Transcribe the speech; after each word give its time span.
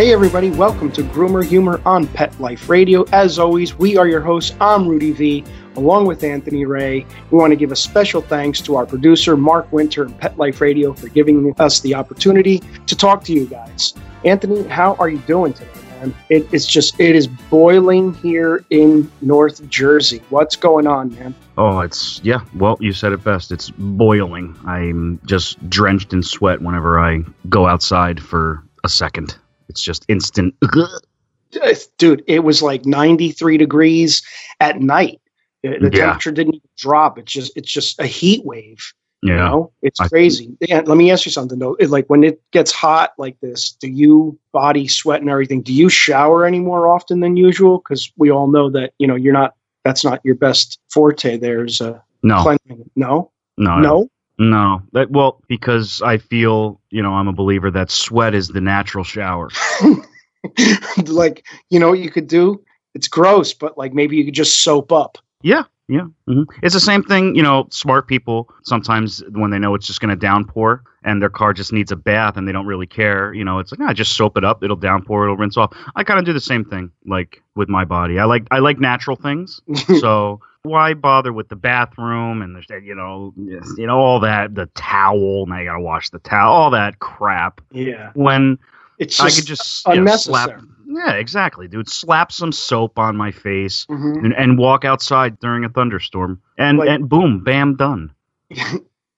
Hey, 0.00 0.14
everybody, 0.14 0.48
welcome 0.48 0.90
to 0.92 1.02
Groomer 1.02 1.44
Humor 1.44 1.78
on 1.84 2.06
Pet 2.06 2.40
Life 2.40 2.70
Radio. 2.70 3.04
As 3.12 3.38
always, 3.38 3.76
we 3.78 3.98
are 3.98 4.08
your 4.08 4.22
hosts. 4.22 4.56
I'm 4.58 4.88
Rudy 4.88 5.12
V, 5.12 5.44
along 5.76 6.06
with 6.06 6.24
Anthony 6.24 6.64
Ray. 6.64 7.04
We 7.30 7.36
want 7.36 7.50
to 7.50 7.56
give 7.56 7.70
a 7.70 7.76
special 7.76 8.22
thanks 8.22 8.62
to 8.62 8.76
our 8.76 8.86
producer, 8.86 9.36
Mark 9.36 9.70
Winter, 9.70 10.04
and 10.04 10.18
Pet 10.18 10.38
Life 10.38 10.62
Radio 10.62 10.94
for 10.94 11.10
giving 11.10 11.54
us 11.58 11.80
the 11.80 11.94
opportunity 11.94 12.62
to 12.86 12.96
talk 12.96 13.22
to 13.24 13.34
you 13.34 13.44
guys. 13.44 13.92
Anthony, 14.24 14.62
how 14.68 14.94
are 14.94 15.10
you 15.10 15.18
doing 15.26 15.52
today, 15.52 15.68
man? 15.90 16.14
It, 16.30 16.48
it's 16.50 16.64
just, 16.66 16.98
it 16.98 17.14
is 17.14 17.26
boiling 17.26 18.14
here 18.14 18.64
in 18.70 19.12
North 19.20 19.68
Jersey. 19.68 20.22
What's 20.30 20.56
going 20.56 20.86
on, 20.86 21.14
man? 21.14 21.34
Oh, 21.58 21.80
it's 21.80 22.22
yeah. 22.24 22.40
Well, 22.54 22.78
you 22.80 22.94
said 22.94 23.12
it 23.12 23.22
best. 23.22 23.52
It's 23.52 23.68
boiling. 23.68 24.58
I'm 24.64 25.20
just 25.26 25.68
drenched 25.68 26.14
in 26.14 26.22
sweat 26.22 26.62
whenever 26.62 26.98
I 26.98 27.18
go 27.50 27.66
outside 27.66 28.18
for 28.18 28.64
a 28.82 28.88
second. 28.88 29.36
It's 29.70 29.80
just 29.82 30.04
instant. 30.08 30.54
Dude, 31.98 32.22
it 32.26 32.40
was 32.44 32.60
like 32.62 32.84
93 32.84 33.56
degrees 33.56 34.22
at 34.60 34.80
night. 34.80 35.20
The 35.62 35.90
Yeah. 35.92 36.06
temperature 36.06 36.32
didn't 36.32 36.54
even 36.56 36.68
drop. 36.76 37.18
It's 37.18 37.32
just, 37.32 37.56
it's 37.56 37.70
just 37.70 37.98
a 38.00 38.06
heat 38.06 38.44
wave. 38.44 38.78
You 39.22 39.34
Yeah. 39.34 39.48
know, 39.48 39.72
it's 39.82 40.00
I- 40.00 40.08
crazy. 40.08 40.56
Let 40.68 40.88
me 40.96 41.10
ask 41.10 41.26
you 41.26 41.30
something 41.32 41.58
though. 41.58 41.74
It- 41.78 41.90
like 41.90 42.06
when 42.08 42.24
it 42.24 42.40
gets 42.52 42.72
hot 42.72 43.12
like 43.18 43.36
this, 43.42 43.72
do 43.80 43.88
you 43.88 44.38
body 44.52 44.88
sweat 44.88 45.20
and 45.20 45.28
everything? 45.30 45.60
Do 45.62 45.72
you 45.74 45.88
shower 45.88 46.44
any 46.46 46.58
more 46.58 46.88
often 46.88 47.20
than 47.20 47.36
usual? 47.36 47.78
Because 47.78 48.10
we 48.16 48.30
all 48.30 48.48
know 48.48 48.70
that 48.70 48.92
you 48.98 49.06
know 49.06 49.14
you're 49.16 49.34
not. 49.34 49.54
That's 49.84 50.04
not 50.04 50.20
your 50.24 50.34
best 50.36 50.78
forte. 50.90 51.36
There's 51.36 51.80
a 51.80 52.02
No. 52.22 52.42
cleansing. 52.42 52.90
No, 52.96 53.30
No. 53.58 53.78
no. 53.78 54.08
No. 54.40 54.82
That 54.92 55.10
well, 55.10 55.42
because 55.48 56.00
I 56.02 56.16
feel 56.16 56.80
you 56.90 57.02
know 57.02 57.12
I'm 57.12 57.28
a 57.28 57.32
believer 57.32 57.70
that 57.70 57.90
sweat 57.90 58.34
is 58.34 58.48
the 58.48 58.60
natural 58.60 59.04
shower. 59.04 59.50
like 61.06 61.44
you 61.68 61.78
know 61.78 61.90
what 61.90 61.98
you 61.98 62.10
could 62.10 62.26
do. 62.26 62.64
It's 62.94 63.06
gross, 63.06 63.52
but 63.52 63.76
like 63.76 63.92
maybe 63.92 64.16
you 64.16 64.24
could 64.24 64.34
just 64.34 64.64
soap 64.64 64.92
up. 64.92 65.18
Yeah. 65.42 65.64
Yeah. 65.88 66.06
hmm 66.26 66.44
It's 66.62 66.72
the 66.72 66.80
same 66.80 67.02
thing. 67.02 67.34
You 67.34 67.42
know, 67.42 67.66
smart 67.70 68.08
people 68.08 68.48
sometimes 68.62 69.22
when 69.32 69.50
they 69.50 69.58
know 69.58 69.74
it's 69.74 69.86
just 69.86 70.00
going 70.00 70.10
to 70.10 70.16
downpour 70.16 70.84
and 71.04 71.20
their 71.20 71.28
car 71.28 71.52
just 71.52 71.72
needs 71.72 71.90
a 71.92 71.96
bath 71.96 72.36
and 72.36 72.46
they 72.48 72.52
don't 72.52 72.66
really 72.66 72.86
care. 72.86 73.34
You 73.34 73.44
know, 73.44 73.58
it's 73.58 73.72
like, 73.72 73.80
ah, 73.86 73.92
just 73.92 74.16
soap 74.16 74.38
it 74.38 74.44
up. 74.44 74.62
It'll 74.62 74.76
downpour. 74.76 75.24
It'll 75.24 75.36
rinse 75.36 75.56
off. 75.58 75.76
I 75.96 76.04
kind 76.04 76.18
of 76.18 76.24
do 76.24 76.32
the 76.32 76.40
same 76.40 76.64
thing, 76.64 76.92
like 77.04 77.42
with 77.56 77.68
my 77.68 77.84
body. 77.84 78.18
I 78.18 78.24
like 78.24 78.46
I 78.50 78.60
like 78.60 78.78
natural 78.78 79.16
things. 79.16 79.60
so 79.98 80.40
why 80.62 80.94
bother 80.94 81.32
with 81.32 81.48
the 81.48 81.56
bathroom 81.56 82.42
and 82.42 82.54
the 82.54 82.80
you 82.82 82.94
know 82.94 83.32
you 83.36 83.86
know 83.86 83.98
all 83.98 84.20
that 84.20 84.54
the 84.54 84.66
towel 84.74 85.46
now 85.46 85.58
you 85.58 85.64
gotta 85.64 85.80
wash 85.80 86.10
the 86.10 86.18
towel 86.18 86.52
all 86.52 86.70
that 86.70 86.98
crap 86.98 87.60
yeah, 87.72 88.10
when 88.14 88.58
it's 88.98 89.18
I 89.20 89.30
could 89.30 89.46
just 89.46 89.86
you 89.88 90.00
know, 90.02 90.16
slap 90.16 90.60
yeah 90.86 91.12
exactly 91.12 91.66
dude 91.66 91.88
slap 91.88 92.30
some 92.30 92.52
soap 92.52 92.98
on 92.98 93.16
my 93.16 93.30
face 93.30 93.86
Mhm. 93.86 94.24
and, 94.24 94.34
and 94.34 94.58
walk 94.58 94.84
outside 94.84 95.38
during 95.40 95.64
a 95.64 95.68
thunderstorm 95.70 96.40
and 96.58 96.78
Like- 96.78 96.88
and 96.90 97.08
boom 97.08 97.42
bam 97.42 97.76
done 97.76 98.12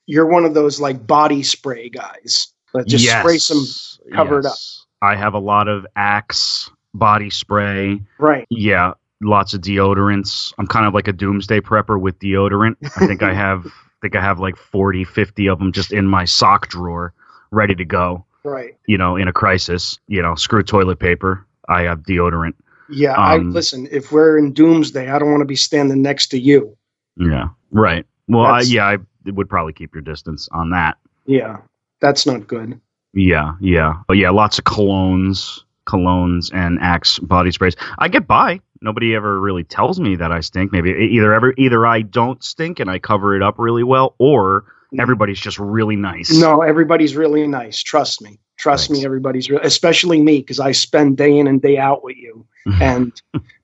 You're 0.07 0.27
one 0.27 0.45
of 0.45 0.53
those 0.55 0.81
like 0.81 1.07
body 1.07 1.43
spray 1.45 1.89
guys. 1.89 2.49
That 2.75 2.87
just 2.89 3.07
spray 3.09 3.39
some. 3.39 3.65
cover 4.13 4.41
it 4.41 4.47
up. 4.47 4.57
I 5.01 5.15
have 5.15 5.35
a 5.35 5.39
lot 5.39 5.69
of 5.69 5.87
Axe 5.97 6.71
body 6.93 7.31
spray 7.31 8.01
Right. 8.19 8.47
yeah 8.51 8.93
lots 9.23 9.55
of 9.55 9.61
deodorants 9.61 10.53
i'm 10.59 10.67
kind 10.67 10.87
of 10.87 10.95
like 10.95 11.09
a 11.09 11.13
doomsday 11.13 11.61
prepper 11.61 11.99
with 12.01 12.19
deodorant 12.19 12.77
i 12.97 13.07
think 13.07 13.23
i 13.23 13.33
have 13.45 13.67
I 13.67 13.71
think 14.03 14.17
i 14.17 14.21
have 14.21 14.41
like 14.41 14.57
40 14.57 15.05
50 15.05 15.49
of 15.49 15.59
them 15.61 15.73
just 15.73 15.93
in 15.93 16.07
my 16.07 16.25
sock 16.25 16.69
drawer 16.69 17.13
ready 17.51 17.75
to 17.77 17.85
go 17.85 18.25
Right. 18.45 18.77
you 18.89 18.99
know 18.99 19.15
in 19.17 19.29
a 19.29 19.33
crisis 19.33 19.99
you 20.09 20.21
know 20.21 20.35
screw 20.35 20.63
toilet 20.65 20.99
paper 20.99 21.47
i 21.69 21.83
have 21.83 22.01
deodorant 22.01 22.55
Yeah. 22.91 23.13
I 23.13 23.37
Um, 23.37 23.53
listen. 23.53 23.87
If 23.93 24.11
we're 24.11 24.37
in 24.39 24.53
doomsday, 24.53 25.09
I 25.09 25.19
don't 25.21 25.31
want 25.31 25.41
to 25.43 25.47
be 25.47 25.55
standing 25.57 26.03
next 26.03 26.27
to 26.29 26.39
you. 26.41 26.77
yeah 27.17 27.49
right 27.71 28.05
well 28.27 28.45
I, 28.47 28.61
yeah 28.63 28.87
i 28.89 28.97
would 29.31 29.49
probably 29.49 29.73
keep 29.73 29.95
your 29.95 30.03
distance 30.03 30.49
on 30.53 30.71
that 30.71 30.97
Yeah, 31.27 31.59
that's 32.01 32.27
not 32.27 32.49
good. 32.49 32.81
yeah 33.15 33.53
yeah 33.61 33.93
but 34.09 34.17
yeah 34.17 34.31
lots 34.31 34.59
of 34.59 34.65
colognes 34.65 35.61
colognes 35.87 36.51
and 36.53 36.79
axe 36.81 37.19
body 37.21 37.51
sprays 37.53 37.77
i 37.99 38.09
get 38.09 38.27
by 38.27 38.61
nobody 38.83 39.15
ever 39.15 39.41
really 39.41 39.65
tells 39.65 39.99
me 40.01 40.17
that 40.17 40.33
i 40.33 40.41
stink 40.41 40.73
maybe 40.73 40.91
either 40.91 41.33
ever 41.33 41.55
either 41.57 41.87
i 41.87 42.03
don't 42.03 42.43
stink 42.43 42.81
and 42.81 42.91
i 42.91 42.99
cover 42.99 43.35
it 43.37 43.43
up 43.43 43.59
really 43.59 43.83
well 43.85 44.15
or 44.19 44.65
everybody's 44.99 45.41
just 45.41 45.59
really 45.59 45.97
nice 45.97 46.39
No, 46.39 46.61
everybody's 46.63 47.17
really 47.17 47.47
nice. 47.47 47.83
Trust 47.83 48.21
me. 48.21 48.39
Trust 48.59 48.91
me, 48.91 49.05
everybody's 49.05 49.49
re- 49.51 49.59
especially 49.63 50.21
me 50.21 50.39
because 50.39 50.61
I 50.61 50.73
spend 50.73 51.17
day 51.17 51.39
in 51.39 51.47
and 51.49 51.61
day 51.63 51.79
out 51.79 52.05
with 52.05 52.17
you, 52.17 52.47
and 52.81 53.11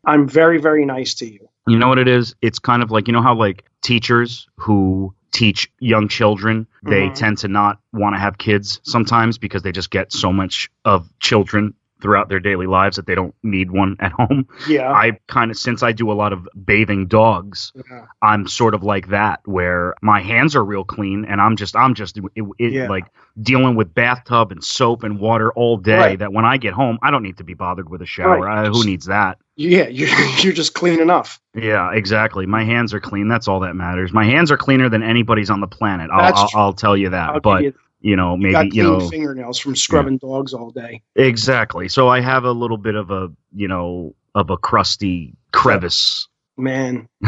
I'm 0.04 0.26
very, 0.26 0.58
very 0.58 0.84
nice 0.86 1.14
to 1.16 1.30
you. 1.30 1.48
You 1.68 1.78
know 1.78 1.88
what 1.88 1.98
it 1.98 2.08
is? 2.08 2.34
It's 2.40 2.58
kind 2.58 2.82
of 2.82 2.90
like 2.90 3.06
you 3.06 3.12
know 3.12 3.20
how 3.22 3.34
like 3.34 3.64
teachers 3.82 4.48
who 4.56 5.14
teach 5.30 5.70
young 5.78 6.08
children, 6.08 6.66
they 6.82 7.10
Mhm. 7.10 7.14
tend 7.14 7.38
to 7.38 7.48
not 7.48 7.78
want 7.92 8.16
to 8.16 8.18
have 8.18 8.38
kids 8.38 8.80
sometimes 8.82 9.36
because 9.38 9.62
they 9.62 9.70
just 9.70 9.90
get 9.90 10.12
so 10.12 10.32
much 10.32 10.70
of 10.86 11.08
children 11.20 11.74
throughout 12.00 12.28
their 12.28 12.40
daily 12.40 12.66
lives 12.66 12.96
that 12.96 13.06
they 13.06 13.14
don't 13.14 13.34
need 13.42 13.70
one 13.70 13.96
at 14.00 14.12
home. 14.12 14.46
Yeah. 14.68 14.92
I 14.92 15.18
kind 15.26 15.50
of 15.50 15.56
since 15.58 15.82
I 15.82 15.92
do 15.92 16.10
a 16.10 16.14
lot 16.14 16.32
of 16.32 16.46
bathing 16.64 17.06
dogs, 17.06 17.72
yeah. 17.74 18.06
I'm 18.22 18.46
sort 18.46 18.74
of 18.74 18.82
like 18.82 19.08
that 19.08 19.40
where 19.46 19.94
my 20.02 20.20
hands 20.20 20.54
are 20.54 20.64
real 20.64 20.84
clean 20.84 21.24
and 21.24 21.40
I'm 21.40 21.56
just 21.56 21.74
I'm 21.74 21.94
just 21.94 22.16
it, 22.18 22.24
it, 22.58 22.72
Yeah. 22.72 22.88
like 22.88 23.06
dealing 23.40 23.74
with 23.76 23.92
bathtub 23.94 24.52
and 24.52 24.62
soap 24.62 25.02
and 25.02 25.18
water 25.20 25.52
all 25.52 25.76
day 25.76 25.96
Right. 25.98 26.18
that 26.18 26.32
when 26.32 26.44
I 26.44 26.56
get 26.56 26.72
home 26.72 26.98
I 27.02 27.10
don't 27.10 27.22
need 27.22 27.38
to 27.38 27.44
be 27.44 27.54
bothered 27.54 27.88
with 27.88 28.02
a 28.02 28.06
shower. 28.06 28.40
Right. 28.40 28.66
I, 28.66 28.68
who 28.68 28.84
needs 28.84 29.06
that? 29.06 29.38
Yeah, 29.56 29.88
you're 29.88 30.08
you're 30.38 30.52
just 30.52 30.74
clean 30.74 31.00
enough. 31.00 31.40
Yeah, 31.54 31.90
exactly. 31.92 32.46
My 32.46 32.62
hands 32.62 32.94
are 32.94 33.00
clean. 33.00 33.26
That's 33.26 33.48
all 33.48 33.60
that 33.60 33.74
matters. 33.74 34.12
My 34.12 34.24
hands 34.24 34.52
are 34.52 34.56
cleaner 34.56 34.88
than 34.88 35.02
anybody's 35.02 35.50
on 35.50 35.60
the 35.60 35.66
planet. 35.66 36.10
I'll, 36.12 36.32
I'll. 36.34 36.50
I'll 36.54 36.72
tell 36.72 36.96
you 36.96 37.08
that. 37.10 37.30
I'll 37.30 37.40
but 37.40 37.62
give 37.62 37.74
you 38.00 38.16
know, 38.16 38.36
you, 38.36 38.46
you 38.46 38.52
got 38.52 38.64
maybe 38.66 38.76
you 38.76 38.82
know, 38.82 39.08
fingernails 39.08 39.58
from 39.58 39.74
scrubbing 39.76 40.18
dogs 40.18 40.54
all 40.54 40.70
day. 40.70 41.02
exactly. 41.16 41.88
So 41.88 42.08
I 42.08 42.20
have 42.20 42.44
a 42.44 42.52
little 42.52 42.76
bit 42.78 42.94
of 42.94 43.10
a 43.10 43.30
you 43.54 43.68
know 43.68 44.14
of 44.34 44.50
a 44.50 44.56
crusty 44.56 45.34
crevice. 45.52 46.28
Man. 46.56 47.08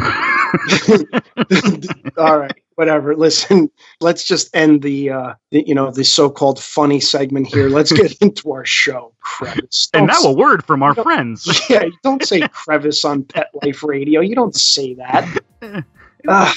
all 2.16 2.38
right, 2.38 2.52
whatever. 2.74 3.14
Listen, 3.16 3.70
let's 4.00 4.24
just 4.24 4.54
end 4.54 4.82
the 4.82 5.10
uh 5.10 5.34
the, 5.50 5.64
you 5.66 5.74
know 5.74 5.90
the 5.90 6.04
so-called 6.04 6.60
funny 6.60 7.00
segment 7.00 7.46
here. 7.46 7.68
Let's 7.68 7.92
get 7.92 8.12
into 8.20 8.52
our 8.52 8.64
show. 8.64 9.12
Crevice. 9.20 9.88
and 9.94 10.08
Don't 10.08 10.22
now 10.22 10.30
a 10.30 10.32
word 10.32 10.64
from 10.64 10.82
our 10.82 10.94
friends. 10.94 11.48
yeah, 11.68 11.84
don't 12.02 12.24
say 12.24 12.40
crevice 12.48 13.04
on 13.04 13.24
Pet 13.24 13.50
Life 13.62 13.82
Radio. 13.82 14.20
You 14.20 14.34
don't 14.34 14.54
say 14.54 14.94
that. 14.94 15.84
Ah, 16.28 16.54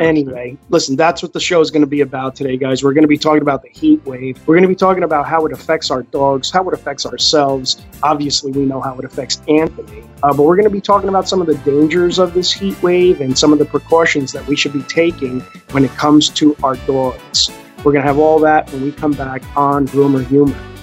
Anyway, 0.00 0.56
listen, 0.68 0.96
that's 0.96 1.22
what 1.22 1.32
the 1.32 1.40
show 1.40 1.60
is 1.60 1.70
going 1.70 1.82
to 1.82 1.86
be 1.86 2.00
about 2.00 2.36
today, 2.36 2.56
guys. 2.56 2.82
We're 2.82 2.92
going 2.92 3.02
to 3.02 3.08
be 3.08 3.18
talking 3.18 3.42
about 3.42 3.62
the 3.62 3.68
heat 3.70 4.04
wave. 4.04 4.38
We're 4.46 4.54
going 4.54 4.62
to 4.62 4.68
be 4.68 4.74
talking 4.74 5.02
about 5.02 5.26
how 5.26 5.46
it 5.46 5.52
affects 5.52 5.90
our 5.90 6.02
dogs, 6.02 6.50
how 6.50 6.68
it 6.68 6.74
affects 6.74 7.06
ourselves. 7.06 7.82
Obviously, 8.02 8.52
we 8.52 8.64
know 8.64 8.80
how 8.80 8.98
it 8.98 9.04
affects 9.04 9.40
Anthony, 9.48 10.02
uh, 10.22 10.32
but 10.34 10.42
we're 10.42 10.56
going 10.56 10.68
to 10.68 10.70
be 10.70 10.80
talking 10.80 11.08
about 11.08 11.28
some 11.28 11.40
of 11.40 11.46
the 11.46 11.56
dangers 11.58 12.18
of 12.18 12.34
this 12.34 12.52
heat 12.52 12.80
wave 12.82 13.20
and 13.20 13.38
some 13.38 13.52
of 13.52 13.58
the 13.58 13.64
precautions 13.64 14.32
that 14.32 14.46
we 14.46 14.56
should 14.56 14.72
be 14.72 14.82
taking 14.82 15.40
when 15.72 15.84
it 15.84 15.90
comes 15.92 16.28
to 16.30 16.56
our 16.62 16.76
dogs. 16.86 17.50
We're 17.78 17.92
going 17.92 18.02
to 18.02 18.08
have 18.08 18.18
all 18.18 18.38
that 18.40 18.70
when 18.72 18.82
we 18.82 18.92
come 18.92 19.12
back 19.12 19.42
on 19.56 19.86
Groomer 19.88 20.26
Humor. 20.26 20.73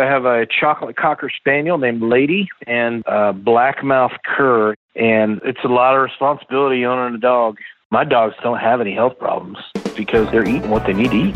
I 0.00 0.06
have 0.06 0.24
a 0.24 0.46
chocolate 0.46 0.96
cocker 0.96 1.30
spaniel 1.30 1.78
named 1.78 2.02
Lady 2.02 2.48
and 2.66 3.04
a 3.06 3.32
blackmouth 3.32 4.16
cur, 4.24 4.74
and 4.96 5.40
it's 5.44 5.60
a 5.62 5.68
lot 5.68 5.94
of 5.94 6.02
responsibility 6.02 6.84
owning 6.84 7.14
a 7.14 7.18
dog. 7.18 7.58
My 7.90 8.04
dogs 8.04 8.34
don't 8.42 8.58
have 8.58 8.80
any 8.80 8.94
health 8.94 9.18
problems 9.18 9.58
because 9.96 10.30
they're 10.30 10.48
eating 10.48 10.70
what 10.70 10.86
they 10.86 10.94
need 10.94 11.10
to 11.10 11.16
eat. 11.16 11.34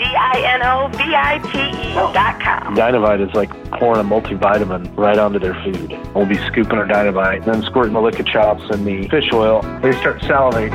D-I-N-O-V-I-T-E 0.00 1.94
dot 1.94 2.40
com. 2.40 2.74
Dinovite 2.74 3.20
is 3.20 3.34
like 3.34 3.50
pouring 3.72 4.00
a 4.00 4.04
multivitamin 4.04 4.96
right 4.96 5.18
onto 5.18 5.38
their 5.38 5.54
food. 5.62 5.90
We'll 6.14 6.26
be 6.26 6.38
scooping 6.48 6.78
our 6.78 6.86
Dinovite, 6.86 7.44
then 7.44 7.62
squirting 7.62 7.92
the 7.92 8.00
Lickochops 8.00 8.70
and 8.70 8.86
the 8.86 9.06
fish 9.08 9.30
oil. 9.32 9.62
They 9.82 9.92
start 10.00 10.20
salivating. 10.22 10.72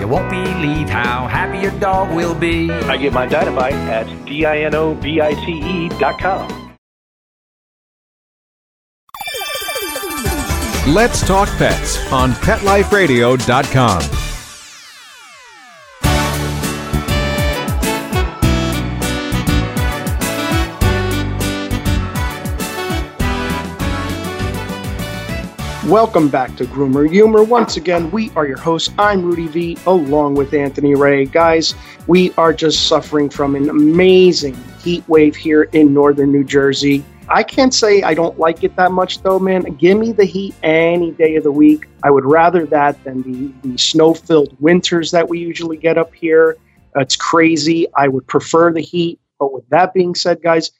You 0.00 0.08
won't 0.08 0.28
believe 0.28 0.90
how 0.90 1.28
happy 1.28 1.60
your 1.60 1.78
dog 1.78 2.14
will 2.14 2.34
be. 2.34 2.70
I 2.70 2.96
get 2.96 3.12
my 3.12 3.26
Dinovite 3.28 3.72
at 3.72 4.06
D-I-N-O-V-I-T-E 4.26 5.88
dot 6.00 6.18
com. 6.20 6.73
Let's 10.86 11.26
Talk 11.26 11.48
Pets 11.56 12.12
on 12.12 12.32
PetLifeRadio.com. 12.32 14.02
Welcome 25.90 26.28
back 26.28 26.54
to 26.56 26.64
Groomer 26.66 27.10
Humor. 27.10 27.44
Once 27.44 27.78
again, 27.78 28.10
we 28.10 28.30
are 28.36 28.46
your 28.46 28.58
hosts. 28.58 28.92
I'm 28.98 29.24
Rudy 29.24 29.46
V, 29.46 29.78
along 29.86 30.34
with 30.34 30.52
Anthony 30.52 30.94
Ray. 30.94 31.24
Guys, 31.24 31.74
we 32.06 32.34
are 32.34 32.52
just 32.52 32.88
suffering 32.88 33.30
from 33.30 33.56
an 33.56 33.70
amazing 33.70 34.54
heat 34.82 35.08
wave 35.08 35.34
here 35.34 35.62
in 35.62 35.94
northern 35.94 36.30
New 36.30 36.44
Jersey. 36.44 37.02
I 37.34 37.42
can't 37.42 37.74
say 37.74 38.02
I 38.02 38.14
don't 38.14 38.38
like 38.38 38.62
it 38.62 38.76
that 38.76 38.92
much, 38.92 39.20
though, 39.22 39.40
man. 39.40 39.62
Give 39.74 39.98
me 39.98 40.12
the 40.12 40.24
heat 40.24 40.54
any 40.62 41.10
day 41.10 41.34
of 41.34 41.42
the 41.42 41.52
week. 41.52 41.88
I 42.04 42.10
would 42.10 42.24
rather 42.24 42.64
that 42.66 43.02
than 43.02 43.22
the, 43.22 43.68
the 43.68 43.76
snow 43.76 44.14
filled 44.14 44.56
winters 44.60 45.10
that 45.10 45.28
we 45.28 45.40
usually 45.40 45.76
get 45.76 45.98
up 45.98 46.14
here. 46.14 46.56
It's 46.94 47.16
crazy. 47.16 47.88
I 47.96 48.06
would 48.06 48.26
prefer 48.28 48.72
the 48.72 48.80
heat. 48.80 49.18
But 49.40 49.52
with 49.52 49.68
that 49.70 49.92
being 49.92 50.14
said, 50.14 50.42
guys, 50.42 50.70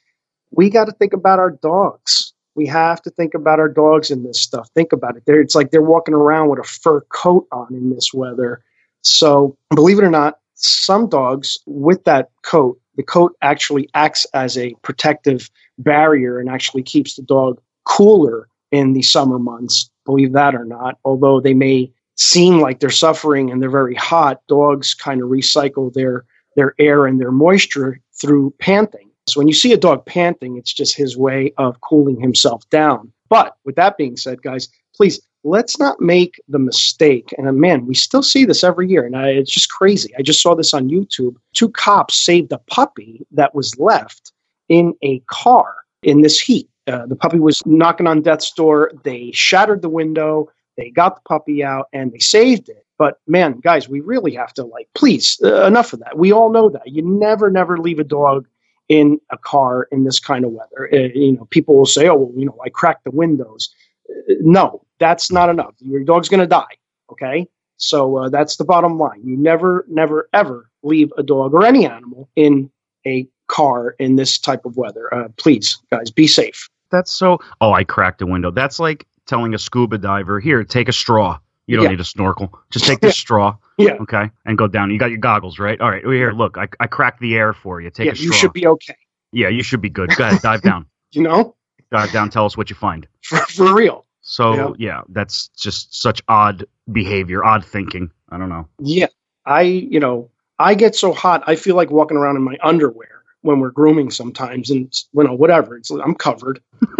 we 0.51 0.69
got 0.69 0.85
to 0.85 0.93
think 0.93 1.11
about 1.11 1.39
our 1.39 1.51
dogs 1.51 2.33
we 2.55 2.65
have 2.67 3.01
to 3.01 3.09
think 3.09 3.33
about 3.33 3.59
our 3.59 3.67
dogs 3.69 4.09
in 4.09 4.23
this 4.23 4.41
stuff. 4.41 4.69
Think 4.73 4.93
about 4.93 5.17
it. 5.17 5.23
They're, 5.25 5.41
it's 5.41 5.55
like 5.55 5.71
they're 5.71 5.81
walking 5.81 6.15
around 6.15 6.49
with 6.49 6.59
a 6.59 6.63
fur 6.63 7.01
coat 7.01 7.47
on 7.51 7.73
in 7.73 7.93
this 7.93 8.13
weather. 8.13 8.63
So, 9.01 9.57
believe 9.69 9.99
it 9.99 10.05
or 10.05 10.09
not, 10.09 10.39
some 10.55 11.09
dogs 11.09 11.59
with 11.65 12.05
that 12.05 12.29
coat, 12.43 12.79
the 12.95 13.03
coat 13.03 13.35
actually 13.41 13.89
acts 13.93 14.25
as 14.33 14.57
a 14.57 14.73
protective 14.81 15.49
barrier 15.77 16.39
and 16.39 16.49
actually 16.49 16.83
keeps 16.83 17.15
the 17.15 17.23
dog 17.23 17.59
cooler 17.85 18.47
in 18.71 18.93
the 18.93 19.01
summer 19.01 19.39
months. 19.39 19.89
Believe 20.05 20.33
that 20.33 20.55
or 20.55 20.65
not, 20.65 20.97
although 21.05 21.39
they 21.39 21.53
may 21.53 21.91
seem 22.15 22.59
like 22.59 22.79
they're 22.79 22.89
suffering 22.89 23.51
and 23.51 23.61
they're 23.61 23.69
very 23.69 23.95
hot, 23.95 24.41
dogs 24.47 24.93
kind 24.93 25.21
of 25.21 25.29
recycle 25.29 25.93
their 25.93 26.25
their 26.55 26.73
air 26.79 27.05
and 27.05 27.19
their 27.19 27.31
moisture 27.31 27.99
through 28.19 28.53
panting. 28.59 29.09
So 29.27 29.39
when 29.39 29.47
you 29.47 29.53
see 29.53 29.73
a 29.73 29.77
dog 29.77 30.05
panting, 30.05 30.57
it's 30.57 30.71
just 30.71 30.95
his 30.95 31.17
way 31.17 31.51
of 31.57 31.81
cooling 31.81 32.21
himself 32.21 32.67
down. 32.69 33.11
But 33.27 33.57
with 33.65 33.75
that 33.75 33.97
being 33.97 34.15
said, 34.15 34.41
guys, 34.41 34.69
please 34.95 35.19
let's 35.43 35.79
not 35.79 35.99
make 35.99 36.41
the 36.47 36.59
mistake. 36.59 37.33
And 37.37 37.47
uh, 37.47 37.51
man, 37.51 37.85
we 37.85 37.95
still 37.95 38.23
see 38.23 38.45
this 38.45 38.63
every 38.63 38.87
year, 38.87 39.05
and 39.05 39.15
I, 39.15 39.29
it's 39.29 39.51
just 39.51 39.69
crazy. 39.69 40.13
I 40.17 40.21
just 40.21 40.41
saw 40.41 40.55
this 40.55 40.73
on 40.73 40.89
YouTube. 40.89 41.35
Two 41.53 41.69
cops 41.69 42.15
saved 42.15 42.51
a 42.51 42.57
puppy 42.59 43.25
that 43.31 43.55
was 43.55 43.77
left 43.79 44.31
in 44.69 44.93
a 45.01 45.19
car 45.27 45.75
in 46.03 46.21
this 46.21 46.39
heat. 46.39 46.69
Uh, 46.87 47.05
the 47.07 47.15
puppy 47.15 47.39
was 47.39 47.61
knocking 47.65 48.07
on 48.07 48.21
death's 48.21 48.51
door. 48.51 48.91
They 49.03 49.31
shattered 49.31 49.81
the 49.81 49.89
window. 49.89 50.49
They 50.77 50.89
got 50.91 51.15
the 51.15 51.21
puppy 51.27 51.63
out 51.63 51.87
and 51.93 52.11
they 52.11 52.19
saved 52.19 52.69
it. 52.69 52.85
But 52.97 53.19
man, 53.27 53.59
guys, 53.59 53.89
we 53.89 54.01
really 54.01 54.33
have 54.35 54.53
to 54.53 54.63
like, 54.63 54.87
please, 54.93 55.39
uh, 55.43 55.65
enough 55.65 55.93
of 55.93 55.99
that. 55.99 56.17
We 56.17 56.31
all 56.31 56.51
know 56.51 56.69
that 56.69 56.87
you 56.87 57.01
never, 57.01 57.49
never 57.49 57.77
leave 57.77 57.99
a 57.99 58.03
dog 58.03 58.47
in 58.87 59.19
a 59.31 59.37
car 59.37 59.87
in 59.91 60.03
this 60.03 60.19
kind 60.19 60.45
of 60.45 60.51
weather. 60.51 60.89
Uh, 60.93 61.09
you 61.13 61.33
know, 61.33 61.45
people 61.45 61.75
will 61.75 61.85
say, 61.85 62.07
"Oh, 62.07 62.15
well, 62.15 62.33
you 62.39 62.45
know, 62.45 62.57
I 62.63 62.69
cracked 62.69 63.03
the 63.03 63.11
windows." 63.11 63.73
Uh, 64.09 64.35
no, 64.41 64.85
that's 64.99 65.31
not 65.31 65.49
enough. 65.49 65.73
Your 65.79 66.03
dog's 66.03 66.29
going 66.29 66.41
to 66.41 66.47
die. 66.47 66.77
Okay, 67.11 67.47
so 67.77 68.17
uh, 68.17 68.29
that's 68.29 68.57
the 68.57 68.65
bottom 68.65 68.97
line. 68.97 69.21
You 69.23 69.37
never, 69.37 69.85
never, 69.89 70.29
ever 70.33 70.69
leave 70.83 71.11
a 71.17 71.23
dog 71.23 71.53
or 71.53 71.65
any 71.65 71.85
animal 71.85 72.29
in 72.35 72.69
a 73.05 73.27
car 73.47 73.95
in 73.99 74.15
this 74.15 74.37
type 74.37 74.65
of 74.65 74.77
weather. 74.77 75.13
Uh, 75.13 75.27
please, 75.37 75.77
guys, 75.91 76.11
be 76.11 76.27
safe. 76.27 76.69
That's 76.91 77.11
so. 77.11 77.39
Oh, 77.61 77.73
I 77.73 77.83
cracked 77.83 78.21
a 78.21 78.25
window. 78.25 78.51
That's 78.51 78.79
like 78.79 79.07
telling 79.25 79.53
a 79.53 79.59
scuba 79.59 79.97
diver, 79.97 80.39
"Here, 80.39 80.63
take 80.63 80.89
a 80.89 80.93
straw." 80.93 81.39
You 81.67 81.77
don't 81.77 81.85
yeah. 81.85 81.91
need 81.91 81.99
a 81.99 82.05
snorkel. 82.05 82.59
Just 82.69 82.85
take 82.85 82.99
the 82.99 83.11
straw. 83.23 83.57
Yeah. 83.77 83.93
Okay. 83.93 84.29
And 84.45 84.57
go 84.57 84.67
down. 84.67 84.91
You 84.91 84.99
got 84.99 85.09
your 85.09 85.19
goggles, 85.19 85.57
right? 85.57 85.79
All 85.81 85.89
right. 85.89 86.05
Here, 86.05 86.31
look. 86.31 86.57
I, 86.57 86.67
I 86.79 86.87
cracked 86.87 87.19
the 87.19 87.35
air 87.35 87.53
for 87.53 87.81
you. 87.81 87.89
Take 87.89 88.05
yeah, 88.05 88.11
a 88.11 88.15
straw. 88.15 88.25
You 88.25 88.33
should 88.33 88.53
be 88.53 88.67
okay. 88.67 88.95
Yeah, 89.31 89.49
you 89.49 89.63
should 89.63 89.81
be 89.81 89.89
good. 89.89 90.15
Go 90.15 90.25
ahead. 90.25 90.41
Dive 90.41 90.61
down. 90.61 90.85
you 91.11 91.23
know? 91.23 91.55
Dive 91.91 92.11
down. 92.11 92.29
Tell 92.29 92.45
us 92.45 92.55
what 92.55 92.69
you 92.69 92.75
find. 92.75 93.07
For, 93.21 93.37
for 93.37 93.73
real. 93.73 94.05
So, 94.21 94.53
yeah. 94.53 94.73
yeah, 94.77 95.01
that's 95.09 95.49
just 95.49 95.99
such 95.99 96.21
odd 96.27 96.65
behavior, 96.91 97.43
odd 97.43 97.65
thinking. 97.65 98.11
I 98.29 98.37
don't 98.37 98.49
know. 98.49 98.67
Yeah. 98.79 99.07
I, 99.45 99.61
you 99.61 99.99
know, 99.99 100.29
I 100.57 100.73
get 100.75 100.95
so 100.95 101.13
hot. 101.13 101.43
I 101.47 101.55
feel 101.55 101.75
like 101.75 101.91
walking 101.91 102.17
around 102.17 102.35
in 102.35 102.43
my 102.43 102.57
underwear 102.63 103.14
when 103.45 103.59
we're 103.59 103.71
grooming 103.71 104.11
sometimes. 104.11 104.69
And, 104.69 104.93
you 105.13 105.23
know, 105.23 105.33
whatever. 105.33 105.77
It's, 105.77 105.89
I'm 105.91 106.15
covered. 106.15 106.61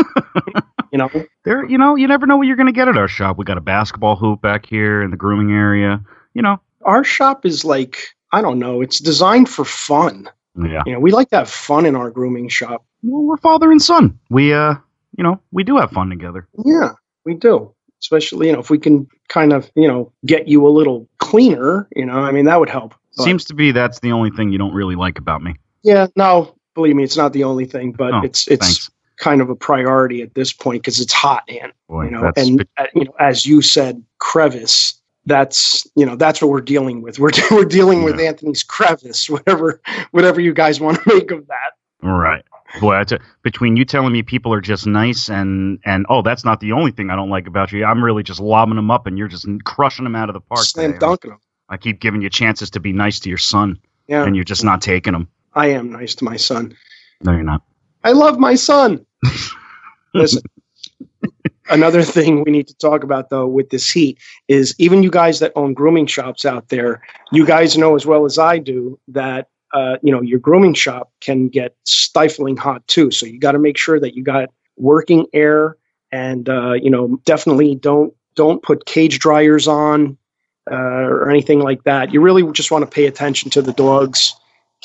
You 0.91 0.99
know, 0.99 1.09
there. 1.43 1.65
You 1.65 1.77
know, 1.77 1.95
you 1.95 2.07
never 2.07 2.25
know 2.25 2.37
what 2.37 2.47
you're 2.47 2.55
going 2.55 2.67
to 2.67 2.71
get 2.71 2.87
at 2.87 2.95
our 2.95 3.09
shop. 3.09 3.37
We 3.37 3.43
got 3.43 3.57
a 3.57 3.61
basketball 3.61 4.15
hoop 4.15 4.41
back 4.41 4.65
here 4.65 5.01
in 5.01 5.11
the 5.11 5.17
grooming 5.17 5.51
area. 5.53 6.01
You 6.33 6.41
know, 6.41 6.61
our 6.85 7.03
shop 7.03 7.45
is 7.45 7.65
like 7.65 8.15
I 8.31 8.41
don't 8.41 8.59
know. 8.59 8.81
It's 8.81 8.99
designed 8.99 9.49
for 9.49 9.65
fun. 9.65 10.29
Yeah. 10.57 10.83
You 10.85 10.93
know, 10.93 10.99
we 11.01 11.11
like 11.11 11.29
to 11.31 11.37
have 11.37 11.49
fun 11.49 11.85
in 11.85 11.97
our 11.97 12.09
grooming 12.09 12.47
shop. 12.47 12.85
Well, 13.03 13.23
we're 13.23 13.37
father 13.37 13.71
and 13.71 13.81
son. 13.81 14.17
We, 14.29 14.53
uh, 14.53 14.75
you 15.17 15.23
know, 15.23 15.41
we 15.51 15.63
do 15.63 15.77
have 15.77 15.91
fun 15.91 16.09
together. 16.09 16.47
Yeah, 16.63 16.91
we 17.25 17.33
do. 17.33 17.73
Especially, 18.01 18.47
you 18.47 18.53
know, 18.53 18.59
if 18.59 18.69
we 18.69 18.77
can 18.77 19.07
kind 19.27 19.51
of, 19.51 19.69
you 19.75 19.87
know, 19.87 20.13
get 20.25 20.47
you 20.47 20.65
a 20.65 20.69
little 20.69 21.09
cleaner, 21.17 21.89
you 21.95 22.05
know, 22.05 22.19
I 22.19 22.31
mean, 22.31 22.45
that 22.45 22.59
would 22.59 22.69
help. 22.69 22.93
But, 23.17 23.23
Seems 23.23 23.43
to 23.45 23.53
be 23.53 23.71
that's 23.71 23.99
the 23.99 24.11
only 24.11 24.31
thing 24.31 24.51
you 24.51 24.57
don't 24.57 24.73
really 24.73 24.95
like 24.95 25.17
about 25.17 25.41
me. 25.41 25.55
Yeah, 25.85 26.07
no, 26.15 26.55
believe 26.73 26.95
me, 26.95 27.03
it's 27.03 27.15
not 27.15 27.31
the 27.31 27.45
only 27.45 27.65
thing, 27.65 27.93
but 27.93 28.13
oh, 28.13 28.21
it's 28.23 28.47
it's 28.47 28.65
thanks 28.65 28.89
kind 29.17 29.41
of 29.41 29.49
a 29.49 29.55
priority 29.55 30.21
at 30.21 30.33
this 30.33 30.53
point 30.53 30.81
because 30.81 30.99
it's 30.99 31.13
hot, 31.13 31.43
and 31.47 31.71
you 31.89 32.11
know, 32.11 32.31
and 32.35 32.67
uh, 32.77 32.87
you 32.93 33.05
know, 33.05 33.13
as 33.19 33.45
you 33.45 33.61
said, 33.61 34.03
crevice. 34.19 35.01
That's 35.27 35.87
you 35.95 36.05
know 36.05 36.15
that's 36.15 36.39
what 36.39 36.51
we're 36.51 36.61
dealing 36.61 37.01
with. 37.01 37.17
We're 37.17 37.31
we're 37.51 37.65
dealing 37.65 37.99
yeah. 37.99 38.05
with 38.05 38.19
Anthony's 38.19 38.61
crevice, 38.61 39.27
whatever 39.29 39.81
whatever 40.11 40.39
you 40.39 40.53
guys 40.53 40.79
want 40.79 41.01
to 41.01 41.03
make 41.15 41.31
of 41.31 41.47
that. 41.47 41.71
Right. 42.03 42.43
Boy, 42.79 43.03
between 43.41 43.75
you 43.75 43.85
telling 43.85 44.11
me 44.11 44.21
people 44.21 44.53
are 44.53 44.61
just 44.61 44.85
nice 44.85 45.29
and 45.29 45.79
and 45.83 46.05
oh, 46.09 46.21
that's 46.21 46.45
not 46.45 46.59
the 46.59 46.73
only 46.73 46.91
thing 46.91 47.09
I 47.09 47.15
don't 47.15 47.29
like 47.29 47.47
about 47.47 47.71
you. 47.71 47.85
I'm 47.85 48.03
really 48.03 48.21
just 48.21 48.39
lobbing 48.39 48.75
them 48.75 48.91
up, 48.91 49.07
and 49.07 49.17
you're 49.17 49.27
just 49.27 49.47
crushing 49.63 50.03
them 50.03 50.15
out 50.15 50.29
of 50.29 50.33
the 50.33 50.41
park. 50.41 50.63
Slam 50.63 50.97
dunking 50.99 51.31
them. 51.31 51.39
I 51.69 51.77
keep 51.77 51.99
giving 51.99 52.21
you 52.21 52.29
chances 52.29 52.69
to 52.71 52.79
be 52.79 52.93
nice 52.93 53.21
to 53.21 53.29
your 53.29 53.39
son, 53.39 53.79
yeah. 54.07 54.23
and 54.23 54.35
you're 54.35 54.45
just 54.45 54.63
not 54.63 54.81
taking 54.81 55.13
them. 55.13 55.27
I 55.55 55.67
am 55.67 55.91
nice 55.91 56.15
to 56.15 56.25
my 56.25 56.35
son. 56.35 56.75
No, 57.21 57.31
you're 57.31 57.43
not. 57.43 57.63
I 58.03 58.11
love 58.11 58.37
my 58.37 58.55
son. 58.55 59.05
Listen, 60.13 60.43
another 61.69 62.03
thing 62.03 62.43
we 62.43 62.51
need 62.51 62.67
to 62.67 62.77
talk 62.77 63.03
about 63.03 63.29
though 63.29 63.47
with 63.47 63.69
this 63.69 63.89
heat 63.89 64.19
is 64.47 64.75
even 64.77 65.01
you 65.01 65.09
guys 65.09 65.39
that 65.39 65.51
own 65.55 65.73
grooming 65.73 66.05
shops 66.05 66.45
out 66.45 66.69
there, 66.69 67.01
you 67.31 67.45
guys 67.45 67.77
know 67.77 67.95
as 67.95 68.05
well 68.05 68.25
as 68.25 68.37
I 68.37 68.59
do 68.59 68.99
that 69.07 69.47
uh, 69.73 69.97
you 70.01 70.11
know 70.11 70.21
your 70.21 70.39
grooming 70.39 70.73
shop 70.73 71.11
can 71.19 71.49
get 71.49 71.75
stifling 71.83 72.55
hot 72.55 72.87
too. 72.87 73.11
So 73.11 73.25
you 73.25 73.39
got 73.39 73.53
to 73.53 73.59
make 73.59 73.77
sure 73.77 73.99
that 73.99 74.15
you 74.15 74.23
got 74.23 74.49
working 74.77 75.25
air, 75.33 75.77
and 76.11 76.47
uh, 76.47 76.73
you 76.73 76.89
know 76.89 77.19
definitely 77.25 77.75
don't 77.75 78.13
don't 78.35 78.63
put 78.63 78.85
cage 78.85 79.19
dryers 79.19 79.67
on 79.67 80.17
uh, 80.71 80.75
or 80.75 81.29
anything 81.29 81.59
like 81.59 81.83
that. 81.83 82.13
You 82.13 82.21
really 82.21 82.49
just 82.53 82.71
want 82.71 82.83
to 82.83 82.89
pay 82.89 83.05
attention 83.05 83.49
to 83.51 83.61
the 83.61 83.73
dogs 83.73 84.35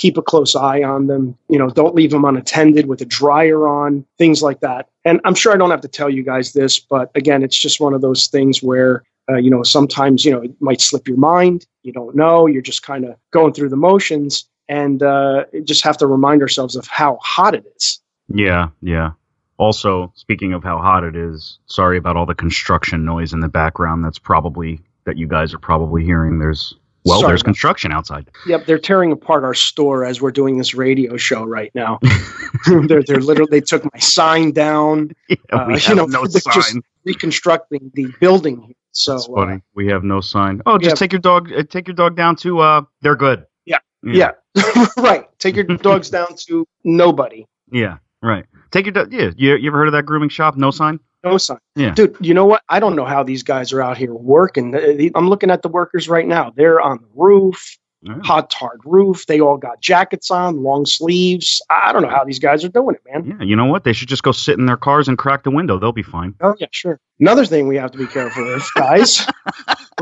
keep 0.00 0.16
a 0.16 0.23
close 0.23 0.57
eye 0.57 0.83
on 0.83 1.09
them. 1.09 1.37
You 1.50 1.59
know, 1.59 1.69
don't 1.69 1.95
leave 1.95 2.11
them 2.11 2.25
unattended 2.25 2.87
with 2.87 3.02
a 3.02 3.04
dryer 3.04 3.69
on, 3.69 4.07
things 4.16 4.42
like 4.42 4.61
that. 4.61 4.88
And 5.04 5.21
I'm 5.25 5.35
sure 5.35 5.52
I 5.52 5.59
don't 5.59 5.71
have 5.71 5.83
to 5.83 5.88
tell 5.88 6.09
you 6.09 6.23
guys 6.23 6.54
this, 6.54 6.80
but 6.80 7.11
again, 7.14 7.42
it's 7.42 7.59
just 7.59 7.80
one 7.80 7.92
of 7.92 8.00
those 8.00 8.26
things 8.26 8.62
where, 8.62 9.04
uh, 9.30 9.37
you 9.37 9.50
know, 9.50 9.62
sometimes, 9.62 10.25
you 10.25 10.33
know, 10.33 10.40
it 10.40 10.52
might 10.59 10.80
slip 10.80 11.07
your 11.07 11.19
mind. 11.19 11.66
You 11.83 11.92
don't 11.92 12.16
know. 12.16 12.47
You're 12.47 12.62
just 12.62 12.83
kind 12.83 13.04
of 13.04 13.14
going 13.30 13.52
through 13.52 13.69
the 13.69 13.76
motions 13.76 14.49
and 14.69 15.02
uh, 15.02 15.45
just 15.64 15.85
have 15.85 15.99
to 15.99 16.07
remind 16.07 16.40
ourselves 16.40 16.76
of 16.76 16.87
how 16.87 17.19
hot 17.21 17.54
it 17.54 17.66
is. 17.76 18.00
Yeah, 18.28 18.69
yeah. 18.80 19.11
Also, 19.59 20.11
speaking 20.16 20.54
of 20.54 20.64
how 20.64 20.78
hot 20.78 21.04
it 21.04 21.14
is, 21.14 21.59
sorry 21.66 21.99
about 21.99 22.16
all 22.16 22.25
the 22.25 22.35
construction 22.35 23.04
noise 23.04 23.35
in 23.35 23.40
the 23.40 23.49
background. 23.49 24.02
That's 24.02 24.19
probably 24.19 24.80
that 25.04 25.19
you 25.19 25.26
guys 25.26 25.52
are 25.52 25.59
probably 25.59 26.04
hearing. 26.04 26.38
There's 26.38 26.75
well, 27.04 27.21
Sorry 27.21 27.30
there's 27.30 27.42
construction 27.42 27.92
outside. 27.92 28.30
Yep, 28.47 28.66
they're 28.66 28.78
tearing 28.78 29.12
apart 29.12 29.45
our 29.45 29.54
store 29.54 30.04
as 30.04 30.21
we're 30.21 30.30
doing 30.30 30.59
this 30.59 30.75
radio 30.75 31.16
show 31.16 31.45
right 31.45 31.71
now. 31.75 31.99
they're 32.87 33.02
they're 33.02 33.21
literally 33.21 33.50
they 33.50 33.61
took 33.61 33.85
my 33.85 33.99
sign 33.99 34.52
down. 34.52 35.12
Yeah, 35.28 35.37
uh, 35.52 35.66
we 35.69 35.75
uh, 35.75 35.78
have 35.78 35.88
you 35.88 35.95
know, 35.95 36.07
no 36.07 36.25
sign. 36.25 36.54
Just 36.54 36.78
reconstructing 37.04 37.90
the 37.95 38.12
building. 38.21 38.75
So 38.92 39.12
That's 39.12 39.26
funny. 39.26 39.54
Uh, 39.54 39.59
we 39.75 39.87
have 39.88 40.02
no 40.02 40.21
sign. 40.21 40.61
Oh, 40.66 40.76
just 40.76 40.97
take 40.97 41.12
your 41.12 41.21
dog. 41.21 41.52
Uh, 41.52 41.62
take 41.62 41.87
your 41.87 41.95
dog 41.95 42.16
down 42.16 42.35
to. 42.37 42.59
Uh, 42.59 42.83
they're 43.00 43.16
good. 43.16 43.47
Yeah, 43.64 43.78
yeah, 44.02 44.33
yeah. 44.57 44.87
right. 44.97 45.26
Take 45.38 45.54
your 45.54 45.64
dogs 45.64 46.11
down 46.11 46.35
to 46.49 46.66
nobody. 46.83 47.47
Yeah, 47.71 47.99
right. 48.23 48.45
Take 48.73 48.87
your 48.87 48.92
dog. 48.92 49.12
Yeah, 49.12 49.30
you, 49.37 49.54
you 49.57 49.71
ever 49.71 49.78
heard 49.78 49.88
of 49.88 49.92
that 49.92 50.04
grooming 50.04 50.28
shop? 50.28 50.57
No 50.57 50.71
sign. 50.71 50.99
No 51.22 51.36
sign. 51.38 51.58
Yeah. 51.76 51.90
Dude, 51.90 52.16
you 52.20 52.34
know 52.34 52.46
what? 52.46 52.62
I 52.68 52.80
don't 52.80 52.96
know 52.96 53.04
how 53.04 53.22
these 53.22 53.42
guys 53.42 53.72
are 53.72 53.82
out 53.82 53.98
here 53.98 54.14
working. 54.14 54.74
I'm 55.14 55.28
looking 55.28 55.50
at 55.50 55.62
the 55.62 55.68
workers 55.68 56.08
right 56.08 56.26
now. 56.26 56.50
They're 56.54 56.80
on 56.80 56.98
the 56.98 57.08
roof, 57.14 57.76
yeah. 58.02 58.18
hot 58.24 58.50
tarred 58.50 58.80
roof. 58.84 59.26
They 59.26 59.40
all 59.40 59.58
got 59.58 59.80
jackets 59.82 60.30
on, 60.30 60.62
long 60.62 60.86
sleeves. 60.86 61.60
I 61.68 61.92
don't 61.92 62.02
know 62.02 62.08
how 62.08 62.24
these 62.24 62.38
guys 62.38 62.64
are 62.64 62.70
doing 62.70 62.96
it, 62.96 63.02
man. 63.10 63.36
Yeah, 63.38 63.44
you 63.44 63.56
know 63.56 63.66
what? 63.66 63.84
They 63.84 63.92
should 63.92 64.08
just 64.08 64.22
go 64.22 64.32
sit 64.32 64.58
in 64.58 64.66
their 64.66 64.78
cars 64.78 65.08
and 65.08 65.18
crack 65.18 65.42
the 65.42 65.50
window. 65.50 65.78
They'll 65.78 65.92
be 65.92 66.02
fine. 66.02 66.34
Oh, 66.40 66.54
yeah, 66.58 66.68
sure. 66.70 66.98
Another 67.20 67.44
thing 67.44 67.68
we 67.68 67.76
have 67.76 67.90
to 67.92 67.98
be 67.98 68.06
careful 68.06 68.42
with, 68.44 68.66
guys. 68.74 69.26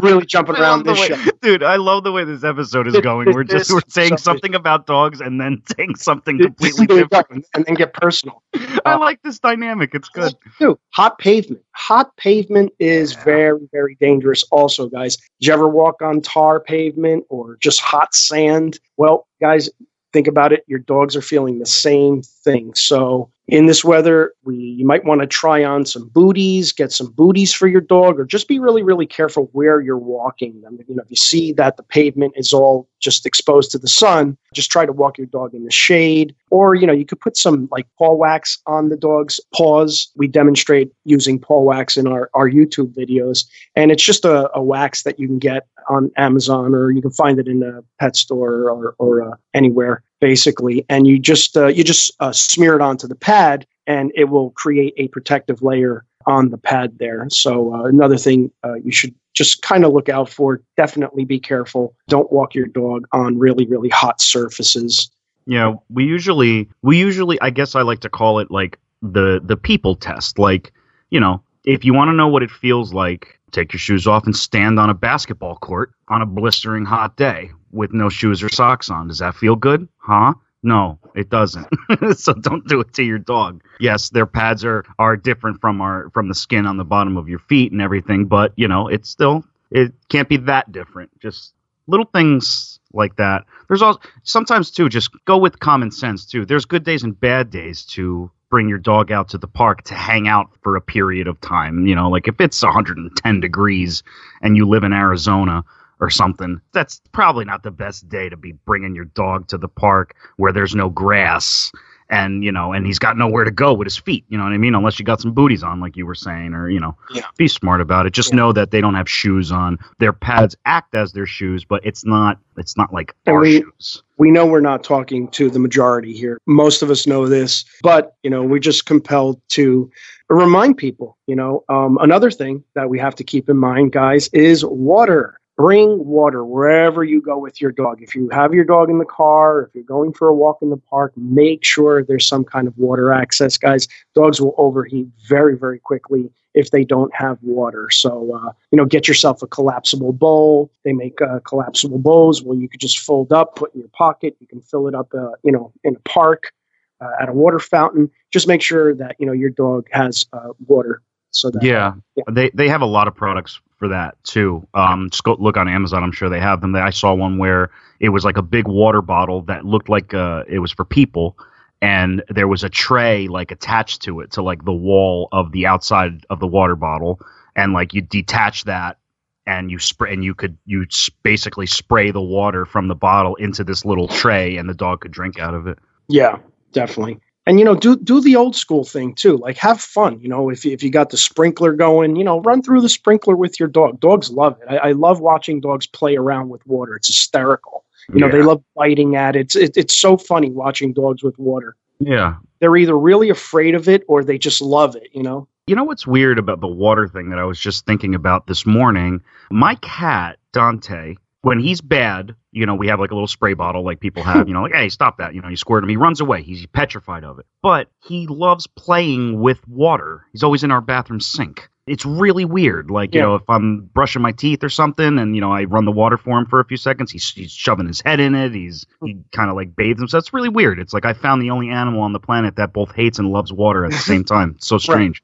We're 0.00 0.10
really 0.10 0.26
jumping 0.26 0.54
around 0.56 0.84
this 0.86 0.98
way- 1.00 1.08
show. 1.08 1.30
dude. 1.42 1.62
I 1.64 1.76
love 1.76 2.04
the 2.04 2.12
way 2.12 2.22
this 2.24 2.44
episode 2.44 2.86
is 2.86 2.96
going. 3.00 3.32
We're 3.32 3.42
just 3.44 3.72
we're 3.72 3.80
saying 3.88 4.18
something- 4.18 4.54
about 4.54 4.86
dogs 4.86 5.20
and 5.20 5.40
then 5.40 5.62
saying 5.76 5.96
something 5.96 6.38
completely 6.38 6.86
There 6.86 6.98
you 6.98 7.08
go, 7.08 7.18
different. 7.22 7.46
and 7.54 7.64
then 7.66 7.74
get 7.74 7.92
personal. 7.92 8.42
I 8.54 8.80
uh, 8.94 8.98
like 9.00 9.20
this 9.22 9.38
dynamic. 9.40 9.90
It's 9.94 10.08
good. 10.08 10.32
Too. 10.58 10.78
Hot 10.94 11.18
pavement. 11.18 11.62
Hot 11.74 12.16
pavement 12.16 12.70
is 12.78 13.14
Yeah. 13.14 13.24
very, 13.24 13.68
very 13.72 13.96
dangerous. 14.00 14.44
Also, 14.52 14.88
guys, 14.88 15.16
did 15.16 15.48
you 15.48 15.52
ever 15.52 15.68
walk 15.68 16.00
on 16.02 16.20
tar 16.20 16.60
pavement 16.60 17.24
or 17.28 17.56
just 17.60 17.80
hot 17.80 18.14
sand? 18.14 18.78
Well, 18.96 19.26
guys, 19.40 19.68
think 20.12 20.26
about 20.28 20.52
it. 20.52 20.64
Your 20.68 20.78
dogs 20.78 21.16
are 21.16 21.22
feeling 21.22 21.58
the 21.58 21.66
same 21.66 22.22
thing. 22.22 22.74
So, 22.74 23.30
in 23.48 23.64
this 23.64 23.82
weather, 23.82 24.34
we 24.44 24.56
you 24.56 24.86
might 24.86 25.04
want 25.04 25.22
to 25.22 25.26
try 25.26 25.64
on 25.64 25.86
some 25.86 26.08
booties, 26.08 26.70
get 26.70 26.92
some 26.92 27.10
booties 27.12 27.52
for 27.52 27.66
your 27.66 27.80
dog, 27.80 28.20
or 28.20 28.26
just 28.26 28.46
be 28.46 28.58
really, 28.58 28.82
really 28.82 29.06
careful 29.06 29.48
where 29.52 29.80
you're 29.80 29.96
walking 29.96 30.60
them. 30.60 30.78
You 30.86 30.94
know, 30.94 31.02
if 31.02 31.10
you 31.10 31.16
see 31.16 31.54
that 31.54 31.78
the 31.78 31.82
pavement 31.82 32.34
is 32.36 32.52
all 32.52 32.88
just 33.00 33.24
exposed 33.24 33.70
to 33.70 33.78
the 33.78 33.88
sun, 33.88 34.36
just 34.52 34.70
try 34.70 34.84
to 34.84 34.92
walk 34.92 35.16
your 35.16 35.26
dog 35.28 35.54
in 35.54 35.64
the 35.64 35.70
shade. 35.70 36.34
Or, 36.50 36.74
you 36.74 36.86
know, 36.86 36.92
you 36.92 37.06
could 37.06 37.20
put 37.20 37.38
some 37.38 37.68
like 37.70 37.86
paw 37.98 38.14
wax 38.14 38.58
on 38.66 38.90
the 38.90 38.96
dog's 38.96 39.40
paws. 39.54 40.10
We 40.14 40.28
demonstrate 40.28 40.92
using 41.04 41.38
paw 41.38 41.62
wax 41.62 41.96
in 41.96 42.06
our, 42.06 42.28
our 42.34 42.50
YouTube 42.50 42.94
videos. 42.94 43.46
And 43.74 43.90
it's 43.90 44.04
just 44.04 44.26
a, 44.26 44.50
a 44.54 44.62
wax 44.62 45.04
that 45.04 45.18
you 45.18 45.26
can 45.26 45.38
get 45.38 45.66
on 45.88 46.10
Amazon 46.16 46.74
or 46.74 46.90
you 46.90 47.00
can 47.00 47.12
find 47.12 47.38
it 47.38 47.48
in 47.48 47.62
a 47.62 47.82
pet 47.98 48.14
store 48.14 48.68
or, 48.68 48.94
or 48.98 49.22
uh, 49.22 49.36
anywhere 49.54 50.02
basically. 50.20 50.84
And 50.88 51.06
you 51.06 51.18
just, 51.18 51.56
uh, 51.56 51.66
you 51.66 51.84
just 51.84 52.12
uh, 52.20 52.32
smear 52.32 52.74
it 52.74 52.80
onto 52.80 53.06
the 53.06 53.14
pad 53.14 53.66
and 53.86 54.12
it 54.14 54.24
will 54.24 54.50
create 54.50 54.94
a 54.96 55.08
protective 55.08 55.62
layer 55.62 56.04
on 56.26 56.50
the 56.50 56.58
pad 56.58 56.98
there. 56.98 57.26
So 57.30 57.74
uh, 57.74 57.84
another 57.84 58.18
thing 58.18 58.50
uh, 58.62 58.74
you 58.74 58.92
should 58.92 59.14
just 59.32 59.62
kind 59.62 59.84
of 59.84 59.92
look 59.92 60.08
out 60.08 60.28
for. 60.28 60.60
Definitely 60.76 61.24
be 61.24 61.40
careful. 61.40 61.94
Don't 62.08 62.30
walk 62.30 62.54
your 62.54 62.66
dog 62.66 63.06
on 63.12 63.38
really, 63.38 63.66
really 63.66 63.88
hot 63.88 64.20
surfaces. 64.20 65.10
Yeah, 65.46 65.76
we 65.88 66.04
usually 66.04 66.68
we 66.82 66.98
usually 66.98 67.40
I 67.40 67.48
guess 67.48 67.74
I 67.74 67.80
like 67.80 68.00
to 68.00 68.10
call 68.10 68.40
it 68.40 68.50
like 68.50 68.78
the 69.00 69.40
the 69.42 69.56
people 69.56 69.96
test. 69.96 70.38
Like, 70.38 70.72
you 71.08 71.20
know, 71.20 71.42
if 71.64 71.86
you 71.86 71.94
want 71.94 72.08
to 72.08 72.12
know 72.12 72.28
what 72.28 72.42
it 72.42 72.50
feels 72.50 72.92
like, 72.92 73.40
take 73.50 73.72
your 73.72 73.80
shoes 73.80 74.06
off 74.06 74.26
and 74.26 74.36
stand 74.36 74.78
on 74.78 74.90
a 74.90 74.94
basketball 74.94 75.56
court 75.56 75.92
on 76.08 76.20
a 76.20 76.26
blistering 76.26 76.84
hot 76.84 77.16
day 77.16 77.50
with 77.72 77.92
no 77.92 78.08
shoes 78.08 78.42
or 78.42 78.48
socks 78.48 78.90
on. 78.90 79.08
Does 79.08 79.18
that 79.18 79.34
feel 79.34 79.56
good? 79.56 79.88
Huh? 79.98 80.34
No, 80.62 80.98
it 81.14 81.30
doesn't. 81.30 81.68
so 82.16 82.32
don't 82.34 82.66
do 82.66 82.80
it 82.80 82.92
to 82.94 83.04
your 83.04 83.18
dog. 83.18 83.62
Yes, 83.78 84.10
their 84.10 84.26
pads 84.26 84.64
are 84.64 84.84
are 84.98 85.16
different 85.16 85.60
from 85.60 85.80
our 85.80 86.10
from 86.10 86.28
the 86.28 86.34
skin 86.34 86.66
on 86.66 86.76
the 86.76 86.84
bottom 86.84 87.16
of 87.16 87.28
your 87.28 87.38
feet 87.38 87.70
and 87.70 87.80
everything, 87.80 88.26
but 88.26 88.52
you 88.56 88.66
know, 88.66 88.88
it's 88.88 89.08
still 89.08 89.44
it 89.70 89.92
can't 90.08 90.28
be 90.28 90.36
that 90.38 90.72
different. 90.72 91.10
Just 91.20 91.54
little 91.86 92.06
things 92.06 92.80
like 92.92 93.16
that. 93.16 93.44
There's 93.68 93.82
also 93.82 94.00
sometimes 94.24 94.70
too 94.70 94.88
just 94.88 95.10
go 95.26 95.38
with 95.38 95.60
common 95.60 95.92
sense 95.92 96.26
too. 96.26 96.44
There's 96.44 96.64
good 96.64 96.84
days 96.84 97.04
and 97.04 97.18
bad 97.18 97.50
days 97.50 97.84
to 97.86 98.30
bring 98.50 98.68
your 98.68 98.78
dog 98.78 99.12
out 99.12 99.28
to 99.28 99.38
the 99.38 99.46
park 99.46 99.82
to 99.84 99.94
hang 99.94 100.26
out 100.26 100.50
for 100.62 100.74
a 100.74 100.80
period 100.80 101.28
of 101.28 101.40
time. 101.40 101.86
You 101.86 101.94
know, 101.94 102.08
like 102.08 102.28
if 102.28 102.40
it's 102.40 102.62
110 102.62 103.40
degrees 103.40 104.02
and 104.42 104.56
you 104.56 104.66
live 104.66 104.84
in 104.84 104.92
Arizona 104.92 105.64
or 106.00 106.10
something, 106.10 106.60
that's 106.72 107.00
probably 107.12 107.44
not 107.44 107.62
the 107.62 107.70
best 107.70 108.08
day 108.08 108.28
to 108.28 108.36
be 108.36 108.52
bringing 108.52 108.94
your 108.94 109.06
dog 109.06 109.48
to 109.48 109.58
the 109.58 109.68
park 109.68 110.14
where 110.36 110.52
there's 110.52 110.74
no 110.74 110.88
grass 110.88 111.70
and 112.10 112.42
you 112.42 112.50
know 112.50 112.72
and 112.72 112.86
he's 112.86 112.98
got 112.98 113.18
nowhere 113.18 113.44
to 113.44 113.50
go 113.50 113.74
with 113.74 113.84
his 113.84 113.98
feet 113.98 114.24
you 114.30 114.38
know 114.38 114.44
what 114.44 114.52
i 114.54 114.56
mean 114.56 114.74
unless 114.74 114.98
you 114.98 115.04
got 115.04 115.20
some 115.20 115.32
booties 115.32 115.62
on 115.62 115.78
like 115.78 115.94
you 115.94 116.06
were 116.06 116.14
saying 116.14 116.54
or 116.54 116.70
you 116.70 116.80
know 116.80 116.96
Yeah. 117.12 117.20
be 117.36 117.46
smart 117.48 117.82
about 117.82 118.06
it 118.06 118.14
just 118.14 118.30
Yeah. 118.30 118.36
know 118.36 118.52
that 118.54 118.70
they 118.70 118.80
don't 118.80 118.94
have 118.94 119.06
shoes 119.10 119.52
on 119.52 119.78
their 119.98 120.14
pads 120.14 120.56
act 120.64 120.94
as 120.96 121.12
their 121.12 121.26
shoes 121.26 121.66
but 121.66 121.84
it's 121.84 122.06
not 122.06 122.38
it's 122.56 122.78
not 122.78 122.94
like 122.94 123.14
And 123.26 123.34
our 123.36 123.42
we- 123.42 123.60
shoes 123.60 124.02
we 124.16 124.30
know 124.30 124.46
we're 124.46 124.60
not 124.60 124.82
talking 124.82 125.28
to 125.32 125.48
the 125.50 125.58
majority 125.60 126.12
here. 126.12 126.40
Most 126.46 126.82
of 126.82 126.90
us 126.90 127.06
know 127.06 127.28
this, 127.28 127.64
but 127.82 128.14
you 128.24 128.30
know 128.30 128.42
we're 128.42 128.58
just 128.58 128.84
compelled 128.86 129.40
to 129.50 129.88
remind 130.28 130.76
people. 130.76 131.16
You 131.28 131.36
know, 131.36 131.62
um, 131.68 131.98
another 132.00 132.30
thing 132.32 132.64
that 132.74 132.88
we 132.90 132.98
have 132.98 133.14
to 133.14 133.22
keep 133.22 133.48
in 133.48 133.56
mind, 133.56 133.92
guys, 133.92 134.26
is 134.32 134.64
water. 134.64 135.38
Bring 135.58 136.06
water 136.06 136.44
wherever 136.44 137.02
you 137.02 137.20
go 137.20 137.36
with 137.36 137.60
your 137.60 137.72
dog. 137.72 138.00
If 138.00 138.14
you 138.14 138.28
have 138.30 138.54
your 138.54 138.64
dog 138.64 138.90
in 138.90 138.98
the 138.98 139.04
car, 139.04 139.62
if 139.62 139.74
you're 139.74 139.82
going 139.82 140.12
for 140.12 140.28
a 140.28 140.34
walk 140.34 140.58
in 140.62 140.70
the 140.70 140.76
park, 140.76 141.12
make 141.16 141.64
sure 141.64 142.04
there's 142.04 142.28
some 142.28 142.44
kind 142.44 142.68
of 142.68 142.78
water 142.78 143.12
access, 143.12 143.58
guys. 143.58 143.88
Dogs 144.14 144.40
will 144.40 144.54
overheat 144.56 145.08
very, 145.28 145.58
very 145.58 145.80
quickly 145.80 146.30
if 146.54 146.70
they 146.70 146.84
don't 146.84 147.12
have 147.12 147.38
water. 147.42 147.90
So, 147.90 148.36
uh, 148.36 148.52
you 148.70 148.76
know, 148.76 148.84
get 148.84 149.08
yourself 149.08 149.42
a 149.42 149.48
collapsible 149.48 150.12
bowl. 150.12 150.70
They 150.84 150.92
make 150.92 151.20
uh, 151.20 151.40
collapsible 151.40 151.98
bowls 151.98 152.40
where 152.40 152.56
you 152.56 152.68
could 152.68 152.80
just 152.80 153.00
fold 153.00 153.32
up, 153.32 153.56
put 153.56 153.74
in 153.74 153.80
your 153.80 153.90
pocket. 153.90 154.36
You 154.38 154.46
can 154.46 154.60
fill 154.60 154.86
it 154.86 154.94
up, 154.94 155.12
uh, 155.12 155.32
you 155.42 155.50
know, 155.50 155.72
in 155.82 155.96
a 155.96 156.00
park, 156.08 156.52
uh, 157.00 157.10
at 157.20 157.28
a 157.28 157.32
water 157.32 157.58
fountain. 157.58 158.12
Just 158.32 158.46
make 158.46 158.62
sure 158.62 158.94
that 158.94 159.16
you 159.18 159.26
know 159.26 159.32
your 159.32 159.50
dog 159.50 159.88
has 159.90 160.24
uh, 160.32 160.50
water. 160.68 161.02
So 161.32 161.50
that 161.50 161.64
yeah 161.64 161.94
Yeah. 162.14 162.22
they 162.30 162.50
they 162.54 162.68
have 162.68 162.80
a 162.80 162.86
lot 162.86 163.08
of 163.08 163.16
products 163.16 163.60
for 163.78 163.88
that 163.88 164.22
too. 164.24 164.66
Um 164.74 165.10
just 165.10 165.24
go 165.24 165.36
look 165.38 165.56
on 165.56 165.68
amazon. 165.68 166.02
I'm 166.02 166.12
sure 166.12 166.28
they 166.28 166.40
have 166.40 166.60
them. 166.60 166.74
I 166.74 166.90
saw 166.90 167.14
one 167.14 167.38
where 167.38 167.70
it 168.00 168.10
was 168.10 168.24
like 168.24 168.36
a 168.36 168.42
big 168.42 168.68
water 168.68 169.02
bottle 169.02 169.42
that 169.42 169.64
looked 169.64 169.88
like 169.88 170.14
uh 170.14 170.44
it 170.48 170.58
was 170.58 170.72
for 170.72 170.84
people 170.84 171.36
and 171.80 172.22
there 172.28 172.48
was 172.48 172.64
a 172.64 172.68
tray 172.68 173.28
like 173.28 173.50
attached 173.50 174.02
to 174.02 174.20
it 174.20 174.32
to 174.32 174.42
like 174.42 174.64
the 174.64 174.72
wall 174.72 175.28
of 175.32 175.52
the 175.52 175.66
outside 175.66 176.26
of 176.28 176.40
the 176.40 176.46
water 176.46 176.76
bottle 176.76 177.20
and 177.54 177.72
like 177.72 177.94
you 177.94 178.00
detach 178.00 178.64
that 178.64 178.98
and 179.46 179.70
you 179.70 179.78
spray 179.78 180.12
and 180.12 180.22
you 180.22 180.34
could 180.34 180.58
you 180.66 180.86
basically 181.22 181.66
spray 181.66 182.10
the 182.10 182.20
water 182.20 182.66
from 182.66 182.88
the 182.88 182.94
bottle 182.94 183.34
into 183.36 183.64
this 183.64 183.84
little 183.84 184.06
tray 184.06 184.56
and 184.56 184.68
the 184.68 184.74
dog 184.74 185.00
could 185.00 185.10
drink 185.10 185.38
out 185.38 185.54
of 185.54 185.66
it. 185.66 185.78
Yeah, 186.08 186.38
definitely. 186.72 187.20
And 187.48 187.58
you 187.58 187.64
know, 187.64 187.74
do 187.74 187.96
do 187.96 188.20
the 188.20 188.36
old 188.36 188.54
school 188.54 188.84
thing 188.84 189.14
too. 189.14 189.38
Like 189.38 189.56
have 189.56 189.80
fun. 189.80 190.20
You 190.20 190.28
know, 190.28 190.50
if 190.50 190.66
you, 190.66 190.72
if 190.72 190.82
you 190.82 190.90
got 190.90 191.08
the 191.08 191.16
sprinkler 191.16 191.72
going, 191.72 192.14
you 192.14 192.22
know, 192.22 192.42
run 192.42 192.62
through 192.62 192.82
the 192.82 192.90
sprinkler 192.90 193.34
with 193.34 193.58
your 193.58 193.70
dog. 193.70 194.00
Dogs 194.00 194.30
love 194.30 194.60
it. 194.60 194.68
I, 194.70 194.76
I 194.76 194.92
love 194.92 195.20
watching 195.20 195.58
dogs 195.62 195.86
play 195.86 196.14
around 196.16 196.50
with 196.50 196.64
water. 196.66 196.94
It's 196.96 197.06
hysterical. 197.06 197.86
You 198.12 198.20
know, 198.20 198.30
they 198.30 198.42
love 198.42 198.62
biting 198.74 199.16
at 199.16 199.34
it. 199.34 199.40
It's 199.40 199.56
it, 199.56 199.76
it's 199.78 199.96
so 199.96 200.18
funny 200.18 200.50
watching 200.50 200.92
dogs 200.92 201.22
with 201.22 201.38
water. 201.38 201.74
yeah 202.00 202.36
They're 202.60 202.76
either 202.76 202.98
really 202.98 203.30
afraid 203.30 203.74
of 203.74 203.88
it 203.88 204.04
or 204.08 204.22
they 204.22 204.36
just 204.36 204.60
love 204.60 204.94
it. 204.94 205.08
You 205.14 205.22
know. 205.22 205.48
You 205.66 205.74
know 205.74 205.84
what's 205.84 206.06
weird 206.06 206.38
about 206.38 206.60
the 206.60 206.68
water 206.68 207.08
thing 207.08 207.30
that 207.30 207.38
I 207.38 207.44
was 207.44 207.58
just 207.58 207.86
thinking 207.86 208.14
about 208.14 208.46
this 208.46 208.66
morning? 208.66 209.22
My 209.50 209.74
cat, 209.76 210.38
Dante, 210.52 211.14
when 211.42 211.60
he's 211.60 211.80
bad, 211.80 212.34
you 212.50 212.66
know, 212.66 212.74
we 212.74 212.88
have 212.88 212.98
like 212.98 213.10
a 213.10 213.14
little 213.14 213.28
spray 213.28 213.54
bottle 213.54 213.84
like 213.84 214.00
people 214.00 214.22
have, 214.22 214.48
you 214.48 214.54
know, 214.54 214.62
like, 214.62 214.74
hey, 214.74 214.88
stop 214.88 215.18
that. 215.18 215.34
You 215.34 215.40
know, 215.40 215.48
you 215.48 215.56
squirt 215.56 215.84
him. 215.84 215.88
He 215.88 215.96
runs 215.96 216.20
away. 216.20 216.42
He's 216.42 216.66
petrified 216.66 217.24
of 217.24 217.38
it. 217.38 217.46
But 217.62 217.88
he 218.02 218.26
loves 218.26 218.66
playing 218.66 219.40
with 219.40 219.66
water. 219.68 220.26
He's 220.32 220.42
always 220.42 220.64
in 220.64 220.70
our 220.70 220.80
bathroom 220.80 221.20
sink. 221.20 221.68
It's 221.86 222.04
really 222.04 222.44
weird. 222.44 222.90
Like, 222.90 223.14
you 223.14 223.22
know, 223.22 223.36
if 223.36 223.48
I'm 223.48 223.88
brushing 223.94 224.20
my 224.20 224.32
teeth 224.32 224.62
or 224.62 224.68
something 224.68 225.18
and, 225.18 225.34
you 225.34 225.40
know, 225.40 225.50
I 225.50 225.64
run 225.64 225.86
the 225.86 225.92
water 225.92 226.18
for 226.18 226.38
him 226.38 226.44
for 226.44 226.60
a 226.60 226.64
few 226.64 226.76
seconds, 226.76 227.10
he's, 227.10 227.30
he's 227.30 227.50
shoving 227.50 227.86
his 227.86 228.02
head 228.02 228.20
in 228.20 228.34
it. 228.34 228.52
He's, 228.52 228.84
he 229.02 229.18
kind 229.32 229.48
of 229.48 229.56
like 229.56 229.74
bathes 229.74 229.98
himself. 229.98 230.24
It's 230.24 230.34
really 230.34 230.50
weird. 230.50 230.80
It's 230.80 230.92
like 230.92 231.06
I 231.06 231.14
found 231.14 231.40
the 231.40 231.50
only 231.50 231.70
animal 231.70 232.02
on 232.02 232.12
the 232.12 232.20
planet 232.20 232.56
that 232.56 232.74
both 232.74 232.94
hates 232.94 233.18
and 233.18 233.30
loves 233.30 233.52
water 233.52 233.86
at 233.86 233.92
the 233.92 233.98
same 233.98 234.24
time. 234.24 234.54
It's 234.56 234.66
so 234.66 234.76
strange. 234.76 235.22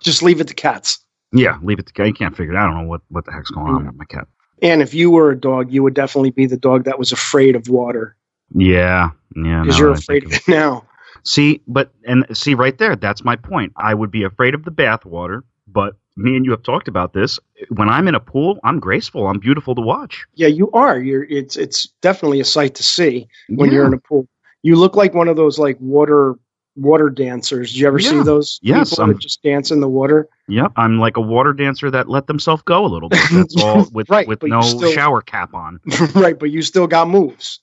Just 0.00 0.22
leave 0.22 0.40
it 0.40 0.48
to 0.48 0.54
cats. 0.54 1.00
Yeah, 1.32 1.58
leave 1.62 1.80
it 1.80 1.86
to 1.86 1.92
cat. 1.92 2.06
You 2.06 2.14
can't 2.14 2.34
figure 2.34 2.54
it 2.54 2.56
out. 2.56 2.70
I 2.70 2.72
don't 2.72 2.84
know 2.84 2.88
what, 2.88 3.02
what 3.08 3.26
the 3.26 3.32
heck's 3.32 3.50
going 3.50 3.66
on 3.66 3.80
hmm. 3.82 3.86
with 3.88 3.96
my 3.96 4.04
cat. 4.06 4.28
And 4.62 4.80
if 4.82 4.94
you 4.94 5.10
were 5.10 5.30
a 5.30 5.38
dog, 5.38 5.70
you 5.72 5.82
would 5.82 5.94
definitely 5.94 6.30
be 6.30 6.46
the 6.46 6.56
dog 6.56 6.84
that 6.84 6.98
was 6.98 7.12
afraid 7.12 7.56
of 7.56 7.68
water 7.68 8.16
Yeah, 8.54 9.10
yeah. 9.34 9.62
because 9.62 9.78
you're 9.78 9.92
afraid 9.92 10.24
of 10.24 10.32
it 10.32 10.48
now. 10.48 10.86
See, 11.24 11.60
but 11.66 11.92
and 12.04 12.24
see 12.32 12.54
right 12.54 12.76
there, 12.78 12.94
that's 12.96 13.24
my 13.24 13.36
point. 13.36 13.72
I 13.76 13.94
would 13.94 14.10
be 14.10 14.22
afraid 14.22 14.54
of 14.54 14.64
the 14.64 14.70
bath 14.70 15.04
water, 15.04 15.44
but 15.66 15.96
me 16.16 16.36
and 16.36 16.44
you 16.44 16.52
have 16.52 16.62
talked 16.62 16.88
about 16.88 17.12
this. 17.12 17.38
When 17.70 17.88
I'm 17.88 18.06
in 18.08 18.14
a 18.14 18.20
pool, 18.20 18.58
I'm 18.64 18.78
graceful. 18.80 19.26
I'm 19.26 19.38
beautiful 19.40 19.74
to 19.74 19.80
watch. 19.82 20.24
Yeah, 20.34 20.46
you 20.46 20.70
are. 20.70 20.98
You're. 21.00 21.24
It's 21.24 21.56
it's 21.56 21.88
definitely 22.00 22.40
a 22.40 22.44
sight 22.44 22.74
to 22.76 22.82
see 22.84 23.26
when 23.48 23.68
Yeah. 23.70 23.74
you're 23.76 23.86
in 23.86 23.94
a 23.94 23.98
pool. 23.98 24.28
You 24.62 24.76
look 24.76 24.96
like 24.96 25.14
one 25.14 25.28
of 25.28 25.36
those 25.36 25.58
like 25.58 25.76
water 25.80 26.36
water 26.76 27.10
dancers. 27.10 27.72
Did 27.72 27.78
you 27.80 27.86
ever 27.86 27.98
see 27.98 28.22
those 28.22 28.58
Yes, 28.62 28.90
people 28.90 29.04
I'm- 29.04 29.12
that 29.14 29.20
just 29.20 29.42
dance 29.42 29.70
in 29.70 29.80
the 29.80 29.88
water? 29.88 30.28
Yep, 30.48 30.72
I'm 30.76 30.98
like 30.98 31.16
a 31.16 31.20
water 31.20 31.52
dancer 31.52 31.90
that 31.90 32.08
let 32.08 32.26
themselves 32.26 32.62
go 32.62 32.84
a 32.84 32.88
little 32.88 33.08
bit. 33.08 33.20
That's 33.32 33.62
all 33.62 33.86
with 33.92 34.08
Right, 34.10 34.28
with 34.28 34.42
no 34.42 34.60
still- 34.60 34.92
shower 34.92 35.20
cap 35.22 35.54
on. 35.54 35.80
right, 36.14 36.38
but 36.38 36.50
you 36.50 36.62
still 36.62 36.86
got 36.86 37.08
moves. 37.08 37.60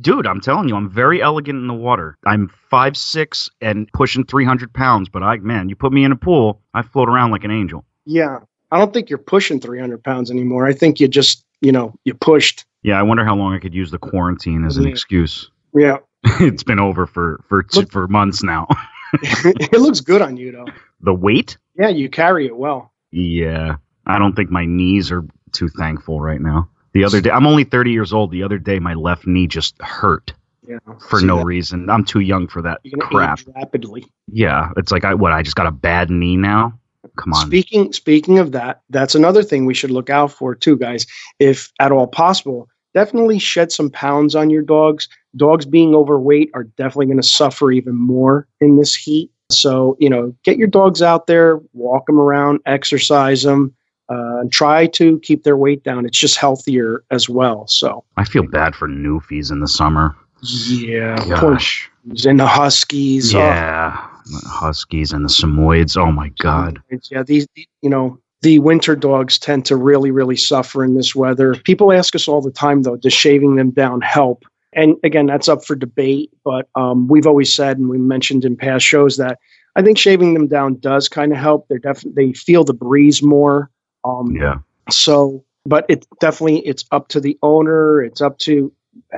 Dude, 0.00 0.26
I'm 0.28 0.40
telling 0.40 0.68
you, 0.68 0.76
I'm 0.76 0.88
very 0.88 1.20
elegant 1.20 1.58
in 1.58 1.66
the 1.66 1.74
water. 1.74 2.16
I'm 2.24 2.48
five 2.70 2.96
six 2.96 3.50
and 3.60 3.90
pushing 3.92 4.24
300 4.24 4.72
pounds, 4.72 5.08
but 5.08 5.24
I 5.24 5.38
man, 5.38 5.68
you 5.68 5.74
put 5.74 5.92
me 5.92 6.04
in 6.04 6.12
a 6.12 6.16
pool, 6.16 6.62
I 6.72 6.82
float 6.82 7.08
around 7.08 7.32
like 7.32 7.42
an 7.42 7.50
angel. 7.50 7.84
Yeah, 8.04 8.38
I 8.70 8.78
don't 8.78 8.92
think 8.94 9.10
you're 9.10 9.18
pushing 9.18 9.58
300 9.58 10.04
pounds 10.04 10.30
anymore. 10.30 10.66
I 10.66 10.72
think 10.72 11.00
you 11.00 11.08
just 11.08 11.44
you 11.60 11.72
know 11.72 11.94
you 12.04 12.14
pushed. 12.14 12.64
Yeah, 12.82 13.00
I 13.00 13.02
wonder 13.02 13.24
how 13.24 13.34
long 13.34 13.54
I 13.54 13.58
could 13.58 13.74
use 13.74 13.90
the 13.90 13.98
quarantine 13.98 14.64
as 14.64 14.76
an 14.76 14.84
Yeah. 14.84 14.90
excuse. 14.90 15.50
Yeah, 15.74 15.96
it's 16.40 16.62
been 16.62 16.78
over 16.80 17.06
for 17.06 17.40
for 17.48 17.62
t- 17.62 17.80
Look- 17.80 17.92
for 17.92 18.08
months 18.08 18.42
now. 18.42 18.66
it 19.22 19.80
looks 19.80 20.00
good 20.00 20.20
on 20.20 20.36
you 20.36 20.52
though. 20.52 20.66
the 21.00 21.14
weight? 21.14 21.56
Yeah, 21.78 21.88
you 21.88 22.08
carry 22.10 22.46
it 22.46 22.56
well. 22.56 22.92
Yeah, 23.12 23.76
I 24.06 24.18
don't 24.18 24.34
think 24.34 24.50
my 24.50 24.64
knees 24.66 25.10
are 25.12 25.24
too 25.52 25.68
thankful 25.68 26.20
right 26.20 26.40
now. 26.40 26.68
The 26.92 27.04
other 27.04 27.20
day, 27.20 27.30
I'm 27.30 27.46
only 27.46 27.64
30 27.64 27.92
years 27.92 28.12
old. 28.12 28.30
The 28.30 28.42
other 28.42 28.58
day, 28.58 28.78
my 28.78 28.94
left 28.94 29.26
knee 29.26 29.46
just 29.46 29.80
hurt 29.80 30.32
Yeah. 30.66 30.78
for 31.08 31.20
no 31.20 31.36
that? 31.38 31.44
reason. 31.44 31.88
I'm 31.88 32.04
too 32.04 32.20
young 32.20 32.48
for 32.48 32.62
that 32.62 32.80
crap. 33.00 33.40
rapidly. 33.54 34.06
Yeah, 34.26 34.70
it's 34.76 34.90
like 34.90 35.04
I 35.04 35.14
what 35.14 35.32
I 35.32 35.42
just 35.42 35.56
got 35.56 35.66
a 35.66 35.70
bad 35.72 36.10
knee 36.10 36.36
now. 36.36 36.78
Come 37.16 37.32
on. 37.32 37.46
Speaking 37.46 37.92
speaking 37.92 38.38
of 38.40 38.52
that, 38.52 38.82
that's 38.90 39.14
another 39.14 39.42
thing 39.44 39.64
we 39.66 39.74
should 39.74 39.90
look 39.92 40.10
out 40.10 40.32
for 40.32 40.54
too, 40.54 40.76
guys. 40.76 41.06
If 41.38 41.70
at 41.78 41.92
all 41.92 42.08
possible, 42.08 42.68
definitely 42.94 43.38
shed 43.38 43.70
some 43.70 43.90
pounds 43.90 44.34
on 44.34 44.50
your 44.50 44.62
dogs. 44.62 45.08
Dogs 45.36 45.66
being 45.66 45.94
overweight 45.94 46.50
are 46.54 46.64
definitely 46.64 47.06
going 47.06 47.20
to 47.20 47.22
suffer 47.22 47.70
even 47.70 47.94
more 47.94 48.46
in 48.60 48.76
this 48.76 48.94
heat. 48.94 49.30
So 49.50 49.96
you 50.00 50.10
know, 50.10 50.34
get 50.44 50.56
your 50.58 50.68
dogs 50.68 51.02
out 51.02 51.26
there, 51.26 51.60
walk 51.72 52.06
them 52.06 52.18
around, 52.18 52.60
exercise 52.66 53.42
them, 53.42 53.74
uh, 54.08 54.40
and 54.40 54.52
try 54.52 54.86
to 54.88 55.18
keep 55.20 55.44
their 55.44 55.56
weight 55.56 55.82
down. 55.84 56.06
It's 56.06 56.18
just 56.18 56.36
healthier 56.36 57.04
as 57.10 57.28
well. 57.28 57.66
So 57.68 58.04
I 58.16 58.24
feel 58.24 58.46
bad 58.46 58.74
for 58.74 58.88
newfies 58.88 59.50
in 59.52 59.60
the 59.60 59.68
summer. 59.68 60.16
yeah, 60.42 61.16
Gosh. 61.28 61.90
and 62.24 62.40
the 62.40 62.46
huskies. 62.46 63.34
oh, 63.34 63.38
Yeah. 63.38 64.08
The 64.26 64.48
Huskies 64.48 65.12
and 65.12 65.24
the 65.24 65.28
Samoyeds. 65.28 65.96
Oh 65.96 66.10
my 66.10 66.30
God. 66.40 66.82
Yeah, 67.10 67.22
these 67.22 67.46
you 67.82 67.88
know 67.88 68.18
the 68.42 68.58
winter 68.58 68.96
dogs 68.96 69.38
tend 69.38 69.64
to 69.66 69.76
really 69.76 70.10
really 70.10 70.34
suffer 70.36 70.84
in 70.84 70.94
this 70.96 71.14
weather. 71.14 71.54
People 71.54 71.92
ask 71.92 72.14
us 72.16 72.26
all 72.26 72.40
the 72.42 72.50
time 72.50 72.82
though, 72.82 72.96
does 72.96 73.12
shaving 73.12 73.54
them 73.54 73.70
down 73.70 74.00
help? 74.00 74.44
And 74.76 74.96
again, 75.02 75.26
that's 75.26 75.48
up 75.48 75.64
for 75.64 75.74
debate. 75.74 76.30
But 76.44 76.68
um, 76.76 77.08
we've 77.08 77.26
always 77.26 77.52
said, 77.52 77.78
and 77.78 77.88
we 77.88 77.98
mentioned 77.98 78.44
in 78.44 78.56
past 78.56 78.84
shows 78.84 79.16
that 79.16 79.38
I 79.74 79.82
think 79.82 79.98
shaving 79.98 80.34
them 80.34 80.46
down 80.46 80.78
does 80.78 81.08
kind 81.08 81.32
of 81.32 81.38
help. 81.38 81.66
They're 81.68 81.78
definitely 81.78 82.26
they 82.26 82.32
feel 82.34 82.62
the 82.62 82.74
breeze 82.74 83.22
more. 83.22 83.70
Um, 84.04 84.36
Yeah. 84.36 84.58
so, 84.90 85.44
but 85.64 85.86
it's 85.88 86.06
definitely 86.20 86.60
it's 86.60 86.84
up 86.92 87.08
to 87.08 87.20
the 87.20 87.36
owner. 87.42 88.02
It's 88.02 88.20
up 88.20 88.38
to 88.40 88.72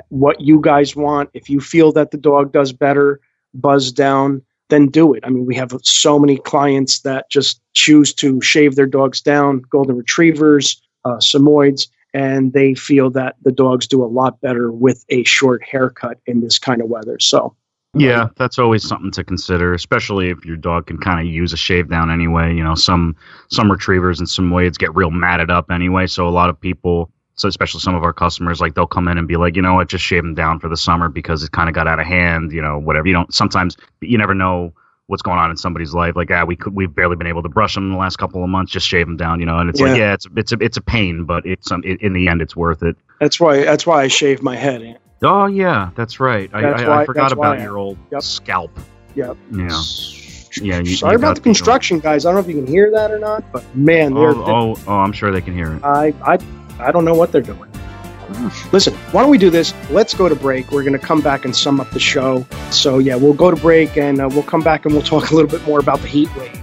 what 0.08 0.40
you 0.40 0.60
guys 0.60 0.96
want. 0.96 1.30
If 1.34 1.50
you 1.50 1.60
feel 1.60 1.92
that 1.92 2.10
the 2.10 2.18
dog 2.18 2.52
does 2.52 2.72
better, 2.72 3.20
buzz 3.54 3.92
down, 3.92 4.42
then 4.70 4.88
do 4.88 5.14
it. 5.14 5.24
I 5.24 5.30
mean, 5.30 5.46
we 5.46 5.54
have 5.56 5.72
so 5.82 6.18
many 6.18 6.36
clients 6.38 7.00
that 7.00 7.30
just 7.30 7.60
choose 7.74 8.12
to 8.14 8.40
shave 8.40 8.74
their 8.76 8.86
dogs 8.86 9.20
down, 9.20 9.62
golden 9.70 9.96
retrievers, 9.96 10.80
uh, 11.04 11.16
Samoyeds, 11.16 11.88
and 12.14 12.52
they 12.52 12.74
feel 12.74 13.10
that 13.10 13.36
the 13.42 13.52
dogs 13.52 13.86
do 13.86 14.02
a 14.02 14.06
lot 14.06 14.40
better 14.40 14.72
with 14.72 15.04
a 15.08 15.24
short 15.24 15.62
haircut 15.62 16.18
in 16.26 16.40
this 16.40 16.58
kind 16.58 16.80
of 16.80 16.88
weather. 16.88 17.18
So, 17.20 17.54
Yeah, 17.94 18.28
that's 18.36 18.58
always 18.58 18.86
something 18.86 19.10
to 19.12 19.24
consider, 19.24 19.72
especially 19.74 20.30
if 20.30 20.44
your 20.44 20.56
dog 20.56 20.86
can 20.86 20.98
kind 20.98 21.20
of 21.20 21.32
use 21.32 21.52
a 21.52 21.56
shave 21.56 21.88
down 21.88 22.10
anyway. 22.10 22.54
You 22.54 22.62
know, 22.64 22.74
some 22.74 23.16
some 23.50 23.70
retrievers 23.70 24.18
and 24.18 24.28
some 24.28 24.50
Wades 24.50 24.78
get 24.78 24.94
real 24.94 25.10
matted 25.10 25.50
up 25.50 25.70
anyway, 25.70 26.06
so 26.06 26.28
a 26.28 26.30
lot 26.30 26.50
of 26.50 26.60
people, 26.60 27.10
so 27.34 27.48
especially 27.48 27.80
some 27.80 27.94
of 27.94 28.02
our 28.04 28.12
customers, 28.12 28.60
like 28.60 28.74
they'll 28.74 28.86
come 28.86 29.08
in 29.08 29.18
and 29.18 29.26
be 29.26 29.36
like, 29.36 29.56
you 29.56 29.62
know 29.62 29.74
what, 29.74 29.88
just 29.88 30.04
shave 30.04 30.22
them 30.22 30.34
down 30.34 30.60
for 30.60 30.68
the 30.68 30.76
summer 30.76 31.08
because 31.08 31.42
it 31.42 31.52
kind 31.52 31.68
of 31.68 31.74
got 31.74 31.88
out 31.88 31.98
of 31.98 32.06
hand. 32.06 32.52
You 32.52 32.62
know, 32.62 32.78
whatever. 32.78 33.06
You 33.06 33.14
don't. 33.14 33.32
Sometimes 33.32 33.76
you 34.00 34.18
never 34.18 34.34
know 34.34 34.72
what's 35.08 35.22
going 35.22 35.38
on 35.38 35.50
in 35.50 35.56
somebody's 35.56 35.92
life. 35.92 36.14
Like, 36.14 36.30
ah, 36.30 36.44
we 36.44 36.54
could 36.54 36.74
we've 36.74 36.94
barely 36.94 37.16
been 37.16 37.26
able 37.26 37.42
to 37.42 37.48
brush 37.48 37.74
them 37.74 37.84
in 37.86 37.92
the 37.92 37.98
last 37.98 38.16
couple 38.16 38.44
of 38.44 38.48
months. 38.48 38.70
Just 38.70 38.86
shave 38.86 39.06
them 39.06 39.16
down. 39.16 39.40
You 39.40 39.46
know, 39.46 39.58
and 39.58 39.68
it's 39.68 39.80
like, 39.80 39.96
Yeah. 39.96 40.04
yeah, 40.08 40.14
it's 40.14 40.26
it's 40.36 40.52
a 40.52 40.56
it's 40.60 40.76
a 40.76 40.80
pain, 40.82 41.24
but 41.24 41.44
it's 41.44 41.72
um, 41.72 41.82
it, 41.84 42.00
in 42.00 42.12
the 42.12 42.28
end, 42.28 42.40
it's 42.40 42.54
worth 42.54 42.82
it. 42.84 42.96
that's 43.20 43.40
why 43.40 43.64
that's 43.64 43.86
why 43.86 44.02
I 44.02 44.08
shave 44.08 44.42
my 44.42 44.54
head. 44.54 44.98
Oh 45.22 45.46
yeah, 45.46 45.90
that's 45.96 46.20
right. 46.20 46.48
I, 46.52 46.62
That's 46.62 46.82
I, 46.82 46.88
why- 46.88 47.02
I 47.02 47.04
forgot 47.04 47.32
about 47.32 47.60
your 47.60 47.76
old 47.76 47.98
Yep. 48.12 48.22
scalp. 48.22 48.70
Yep. 49.16 49.36
Yeah. 49.52 49.82
Yeah, 50.62 50.78
you- 50.80 50.94
Sorry 50.96 51.12
you 51.12 51.18
about 51.18 51.34
the 51.36 51.40
construction, 51.42 51.98
guys. 51.98 52.24
I 52.24 52.28
don't 52.30 52.36
know 52.36 52.48
if 52.48 52.54
you 52.54 52.62
can 52.62 52.66
hear 52.72 52.90
that 52.92 53.10
or 53.10 53.18
not, 53.18 53.44
but 53.52 53.64
man, 53.76 54.14
they're, 54.14 54.30
Oh, 54.30 54.44
oh, 54.76 54.80
oh, 54.86 54.92
I'm 54.98 55.12
sure 55.12 55.30
they 55.32 55.40
can 55.40 55.54
hear 55.54 55.72
it. 55.74 55.84
I, 55.84 56.14
I, 56.22 56.38
I 56.80 56.90
don't 56.92 57.04
know 57.04 57.14
what 57.14 57.32
they're 57.32 57.40
doing. 57.42 57.67
Listen, 58.72 58.94
why 59.12 59.22
don't 59.22 59.30
we 59.30 59.38
do 59.38 59.50
this? 59.50 59.72
Let's 59.90 60.14
go 60.14 60.28
to 60.28 60.36
break. 60.36 60.70
We're 60.70 60.82
going 60.82 60.98
to 60.98 60.98
come 60.98 61.20
back 61.20 61.44
and 61.44 61.56
sum 61.56 61.80
up 61.80 61.90
the 61.90 62.00
show. 62.00 62.46
So, 62.70 62.98
yeah, 62.98 63.16
we'll 63.16 63.32
go 63.32 63.50
to 63.50 63.56
break 63.56 63.96
and 63.96 64.20
uh, 64.20 64.28
we'll 64.30 64.42
come 64.42 64.62
back 64.62 64.84
and 64.84 64.94
we'll 64.94 65.02
talk 65.02 65.30
a 65.30 65.34
little 65.34 65.50
bit 65.50 65.66
more 65.66 65.80
about 65.80 66.00
the 66.00 66.08
heat 66.08 66.34
wave. 66.36 66.54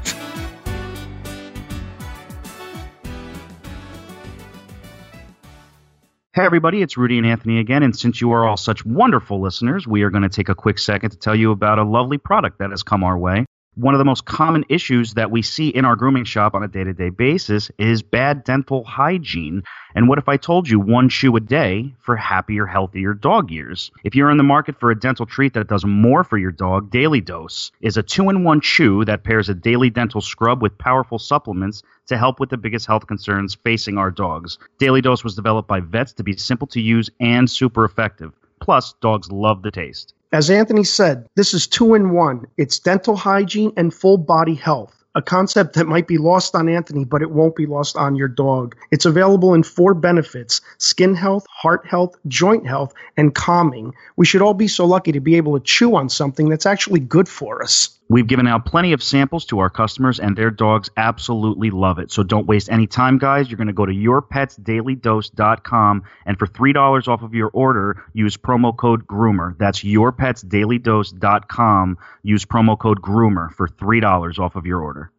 Hey, 6.35 6.43
everybody, 6.43 6.81
it's 6.81 6.97
Rudy 6.97 7.17
and 7.17 7.25
Anthony 7.25 7.59
again. 7.59 7.81
And 7.81 7.95
since 7.95 8.19
you 8.19 8.33
are 8.33 8.45
all 8.45 8.57
such 8.57 8.85
wonderful 8.85 9.39
listeners, 9.39 9.87
we 9.87 10.03
are 10.03 10.09
going 10.09 10.23
to 10.23 10.29
take 10.29 10.49
a 10.49 10.55
quick 10.55 10.79
second 10.79 11.11
to 11.11 11.17
tell 11.17 11.33
you 11.33 11.51
about 11.51 11.79
a 11.79 11.83
lovely 11.83 12.17
product 12.17 12.59
that 12.59 12.71
has 12.71 12.83
come 12.83 13.05
our 13.05 13.17
way. 13.17 13.45
One 13.75 13.93
of 13.93 13.97
the 13.97 14.05
most 14.05 14.23
common 14.23 14.63
issues 14.69 15.15
that 15.15 15.31
we 15.31 15.41
see 15.41 15.67
in 15.67 15.83
our 15.83 15.97
grooming 15.97 16.23
shop 16.23 16.55
on 16.55 16.63
a 16.63 16.67
day 16.69 16.85
to 16.85 16.93
day 16.93 17.09
basis 17.09 17.69
is 17.77 18.03
bad 18.03 18.45
dental 18.45 18.85
hygiene. 18.85 19.63
And 19.93 20.07
what 20.07 20.17
if 20.17 20.29
I 20.29 20.37
told 20.37 20.69
you 20.69 20.79
one 20.79 21.09
chew 21.09 21.35
a 21.35 21.41
day 21.41 21.93
for 21.99 22.15
happier, 22.15 22.65
healthier 22.65 23.13
dog 23.13 23.51
years? 23.51 23.91
If 24.05 24.15
you're 24.15 24.31
in 24.31 24.37
the 24.37 24.43
market 24.43 24.79
for 24.79 24.91
a 24.91 24.99
dental 24.99 25.25
treat 25.25 25.55
that 25.55 25.67
does 25.67 25.83
more 25.83 26.23
for 26.23 26.37
your 26.37 26.51
dog, 26.51 26.89
Daily 26.89 27.19
Dose 27.19 27.73
is 27.81 27.97
a 27.97 28.03
two 28.03 28.29
in 28.29 28.45
one 28.45 28.61
chew 28.61 29.03
that 29.03 29.25
pairs 29.25 29.49
a 29.49 29.53
daily 29.53 29.89
dental 29.89 30.21
scrub 30.21 30.61
with 30.61 30.77
powerful 30.77 31.19
supplements 31.19 31.83
to 32.07 32.17
help 32.17 32.39
with 32.39 32.49
the 32.49 32.57
biggest 32.57 32.85
health 32.85 33.07
concerns 33.07 33.55
facing 33.55 33.97
our 33.97 34.09
dogs. 34.09 34.57
Daily 34.79 35.01
Dose 35.01 35.25
was 35.25 35.35
developed 35.35 35.67
by 35.67 35.81
vets 35.81 36.13
to 36.13 36.23
be 36.23 36.37
simple 36.37 36.67
to 36.67 36.79
use 36.79 37.09
and 37.19 37.49
super 37.49 37.83
effective. 37.83 38.31
Plus, 38.61 38.93
dogs 39.01 39.29
love 39.33 39.63
the 39.63 39.71
taste. 39.71 40.13
As 40.35 40.49
Anthony 40.49 40.83
said, 40.83 41.29
this 41.37 41.53
is 41.53 41.65
two 41.65 41.93
in 41.93 42.09
one 42.09 42.47
it's 42.57 42.79
dental 42.79 43.15
hygiene 43.15 43.71
and 43.77 43.93
full 43.93 44.17
body 44.17 44.53
health. 44.53 44.93
A 45.15 45.21
concept 45.21 45.75
that 45.75 45.87
might 45.87 46.09
be 46.09 46.17
lost 46.17 46.55
on 46.55 46.67
Anthony, 46.67 47.05
but 47.05 47.21
it 47.21 47.31
won't 47.31 47.55
be 47.55 47.65
lost 47.65 47.95
on 47.95 48.17
your 48.17 48.27
dog. 48.27 48.75
It's 48.91 49.05
available 49.05 49.53
in 49.53 49.63
four 49.63 49.93
benefits 49.93 50.59
skin 50.77 51.15
health, 51.15 51.45
heart 51.49 51.87
health, 51.87 52.17
joint 52.27 52.67
health, 52.67 52.93
and 53.15 53.33
calming. 53.33 53.93
We 54.17 54.25
should 54.25 54.41
all 54.41 54.53
be 54.53 54.67
so 54.67 54.85
lucky 54.85 55.13
to 55.13 55.21
be 55.21 55.37
able 55.37 55.57
to 55.57 55.63
chew 55.63 55.95
on 55.95 56.09
something 56.09 56.49
that's 56.49 56.65
actually 56.65 56.99
good 56.99 57.29
for 57.29 57.63
us. 57.63 57.97
We've 58.07 58.27
given 58.27 58.45
out 58.47 58.65
plenty 58.65 58.93
of 58.93 59.01
samples 59.01 59.45
to 59.45 59.57
our 59.59 59.69
customers, 59.69 60.19
and 60.19 60.35
their 60.37 60.51
dogs 60.51 60.89
absolutely 60.95 61.71
love 61.71 61.97
it. 61.99 62.11
So 62.11 62.21
don't 62.23 62.45
waste 62.45 62.69
any 62.69 62.85
time, 62.87 63.17
guys. 63.17 63.49
You're 63.49 63.57
going 63.57 63.67
to 63.67 63.73
go 63.73 63.85
to 63.85 63.91
yourpetsdailydose.com, 63.93 66.03
and 66.25 66.37
for 66.37 66.47
$3 66.47 67.07
off 67.07 67.21
of 67.23 67.33
your 67.33 67.49
order, 67.53 68.03
use 68.13 68.35
promo 68.37 68.75
code 68.77 69.07
GROOMER. 69.07 69.55
That's 69.57 69.79
yourpetsdailydose.com. 69.83 71.97
Use 72.23 72.45
promo 72.45 72.77
code 72.77 73.01
GROOMER 73.01 73.49
for 73.49 73.67
$3 73.67 74.39
off 74.39 74.55
of 74.55 74.65
your 74.65 74.81
order. 74.81 75.11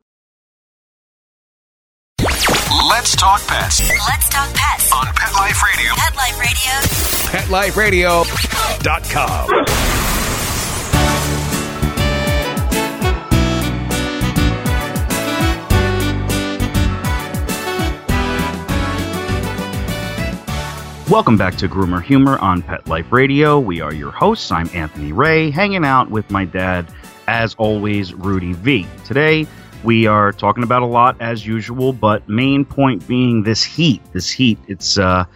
Let's 2.89 3.15
talk 3.15 3.47
pets 3.47 3.89
Let's 4.09 4.29
talk 4.29 4.53
pets. 4.55 4.91
on 4.93 5.07
Pet 5.07 5.33
Life 5.35 5.63
Radio. 5.63 5.93
Pet 5.95 6.17
Life 7.51 7.77
Radio. 7.77 8.25
PetLifeRadio.com. 8.25 10.06
Welcome 21.09 21.37
back 21.37 21.55
to 21.59 21.69
Groomer 21.69 22.03
Humor 22.03 22.37
on 22.39 22.63
Pet 22.63 22.89
Life 22.89 23.13
Radio. 23.13 23.61
We 23.61 23.81
are 23.81 23.95
your 23.95 24.11
hosts. 24.11 24.51
I'm 24.51 24.69
Anthony 24.75 25.13
Ray, 25.13 25.53
hanging 25.53 25.85
out 25.85 26.11
with 26.11 26.29
my 26.33 26.45
dad, 26.45 26.93
as 27.29 27.55
always, 27.55 28.13
Rudy 28.13 28.55
V. 28.55 28.89
Today, 29.05 29.47
we 29.85 30.09
are 30.09 30.33
talking 30.33 30.65
about 30.65 30.83
a 30.83 30.87
lot 30.87 31.17
as 31.21 31.47
usual, 31.47 31.93
but 31.93 32.29
main 32.29 32.65
point 32.65 33.07
being 33.07 33.45
this 33.45 33.63
heat. 33.63 34.03
This 34.13 34.29
heat, 34.29 34.59
it's 34.67 34.99
uh, 34.99 35.27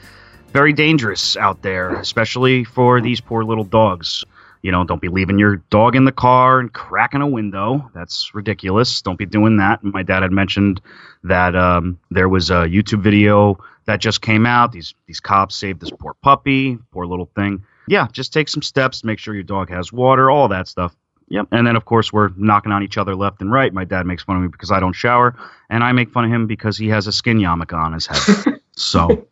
very 0.52 0.72
dangerous 0.72 1.36
out 1.36 1.62
there, 1.62 1.94
especially 1.94 2.64
for 2.64 3.00
these 3.00 3.20
poor 3.20 3.44
little 3.44 3.62
dogs. 3.62 4.24
You 4.62 4.72
know, 4.72 4.82
don't 4.82 5.00
be 5.00 5.08
leaving 5.08 5.38
your 5.38 5.58
dog 5.70 5.94
in 5.94 6.04
the 6.04 6.12
car 6.12 6.58
and 6.58 6.72
cracking 6.72 7.22
a 7.22 7.28
window. 7.28 7.88
That's 7.94 8.34
ridiculous. 8.34 9.02
Don't 9.02 9.18
be 9.18 9.24
doing 9.24 9.58
that. 9.58 9.84
My 9.84 10.02
dad 10.02 10.24
had 10.24 10.32
mentioned 10.32 10.80
that 11.22 11.54
um, 11.54 12.00
there 12.10 12.28
was 12.28 12.50
a 12.50 12.66
YouTube 12.66 13.02
video 13.02 13.60
that 13.90 13.98
just 13.98 14.22
came 14.22 14.46
out. 14.46 14.70
These 14.70 14.94
these 15.06 15.18
cops 15.18 15.56
saved 15.56 15.80
this 15.80 15.90
poor 15.90 16.14
puppy, 16.22 16.78
poor 16.92 17.06
little 17.06 17.28
thing. 17.34 17.64
Yeah, 17.88 18.06
just 18.12 18.32
take 18.32 18.48
some 18.48 18.62
steps. 18.62 19.02
Make 19.02 19.18
sure 19.18 19.34
your 19.34 19.42
dog 19.42 19.68
has 19.70 19.92
water, 19.92 20.30
all 20.30 20.46
that 20.48 20.68
stuff. 20.68 20.94
Yep. 21.28 21.48
And 21.50 21.66
then 21.66 21.74
of 21.74 21.84
course 21.84 22.12
we're 22.12 22.30
knocking 22.36 22.70
on 22.70 22.84
each 22.84 22.98
other 22.98 23.16
left 23.16 23.40
and 23.40 23.50
right. 23.50 23.72
My 23.74 23.84
dad 23.84 24.06
makes 24.06 24.22
fun 24.22 24.36
of 24.36 24.42
me 24.42 24.48
because 24.48 24.70
I 24.70 24.78
don't 24.78 24.92
shower, 24.92 25.36
and 25.70 25.82
I 25.82 25.90
make 25.90 26.12
fun 26.12 26.24
of 26.24 26.30
him 26.30 26.46
because 26.46 26.78
he 26.78 26.88
has 26.88 27.08
a 27.08 27.12
skin 27.12 27.38
yarmulke 27.38 27.72
on 27.72 27.92
his 27.92 28.06
head. 28.06 28.60
so, 28.76 29.26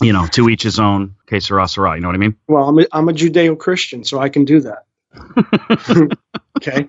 you 0.00 0.12
know, 0.12 0.26
to 0.32 0.48
each 0.48 0.64
his 0.64 0.80
own. 0.80 1.14
Que 1.26 1.38
sera, 1.40 1.68
sera. 1.68 1.94
You 1.94 2.00
know 2.00 2.08
what 2.08 2.16
I 2.16 2.18
mean? 2.18 2.36
Well, 2.48 2.68
I'm 2.68 2.78
a, 2.80 2.86
I'm 2.90 3.08
a 3.08 3.12
Judeo 3.12 3.56
Christian, 3.56 4.02
so 4.02 4.18
I 4.18 4.28
can 4.28 4.44
do 4.44 4.60
that. 4.62 4.86
okay. 6.56 6.88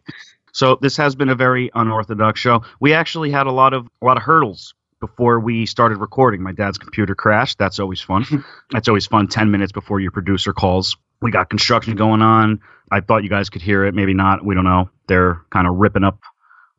So 0.51 0.79
this 0.81 0.97
has 0.97 1.13
been 1.13 1.29
a 1.29 1.35
very 1.35 1.69
unorthodox 1.75 2.39
show. 2.39 2.63
We 2.79 2.93
actually 2.93 3.29
had 3.29 3.45
a 3.45 3.51
lot 3.51 3.73
of 3.73 3.87
a 4.01 4.05
lot 4.05 4.17
of 4.17 4.23
hurdles 4.23 4.73
before 5.01 5.41
we 5.41 5.65
started 5.65 5.97
recording. 5.97 6.41
My 6.41 6.53
dad's 6.53 6.77
computer 6.77 7.13
crashed. 7.15 7.57
That's 7.57 7.79
always 7.79 7.99
fun. 7.99 8.25
That's 8.71 8.87
always 8.87 9.05
fun. 9.05 9.27
Ten 9.27 9.51
minutes 9.51 9.73
before 9.73 9.99
your 9.99 10.11
producer 10.11 10.53
calls. 10.53 10.95
We 11.21 11.31
got 11.31 11.49
construction 11.49 11.95
going 11.95 12.21
on. 12.21 12.61
I 12.89 13.01
thought 13.01 13.23
you 13.23 13.29
guys 13.29 13.49
could 13.49 13.61
hear 13.61 13.83
it. 13.85 13.93
Maybe 13.93 14.13
not. 14.13 14.45
We 14.45 14.55
don't 14.55 14.63
know. 14.63 14.89
They're 15.07 15.41
kind 15.49 15.67
of 15.67 15.75
ripping 15.75 16.05
up 16.05 16.19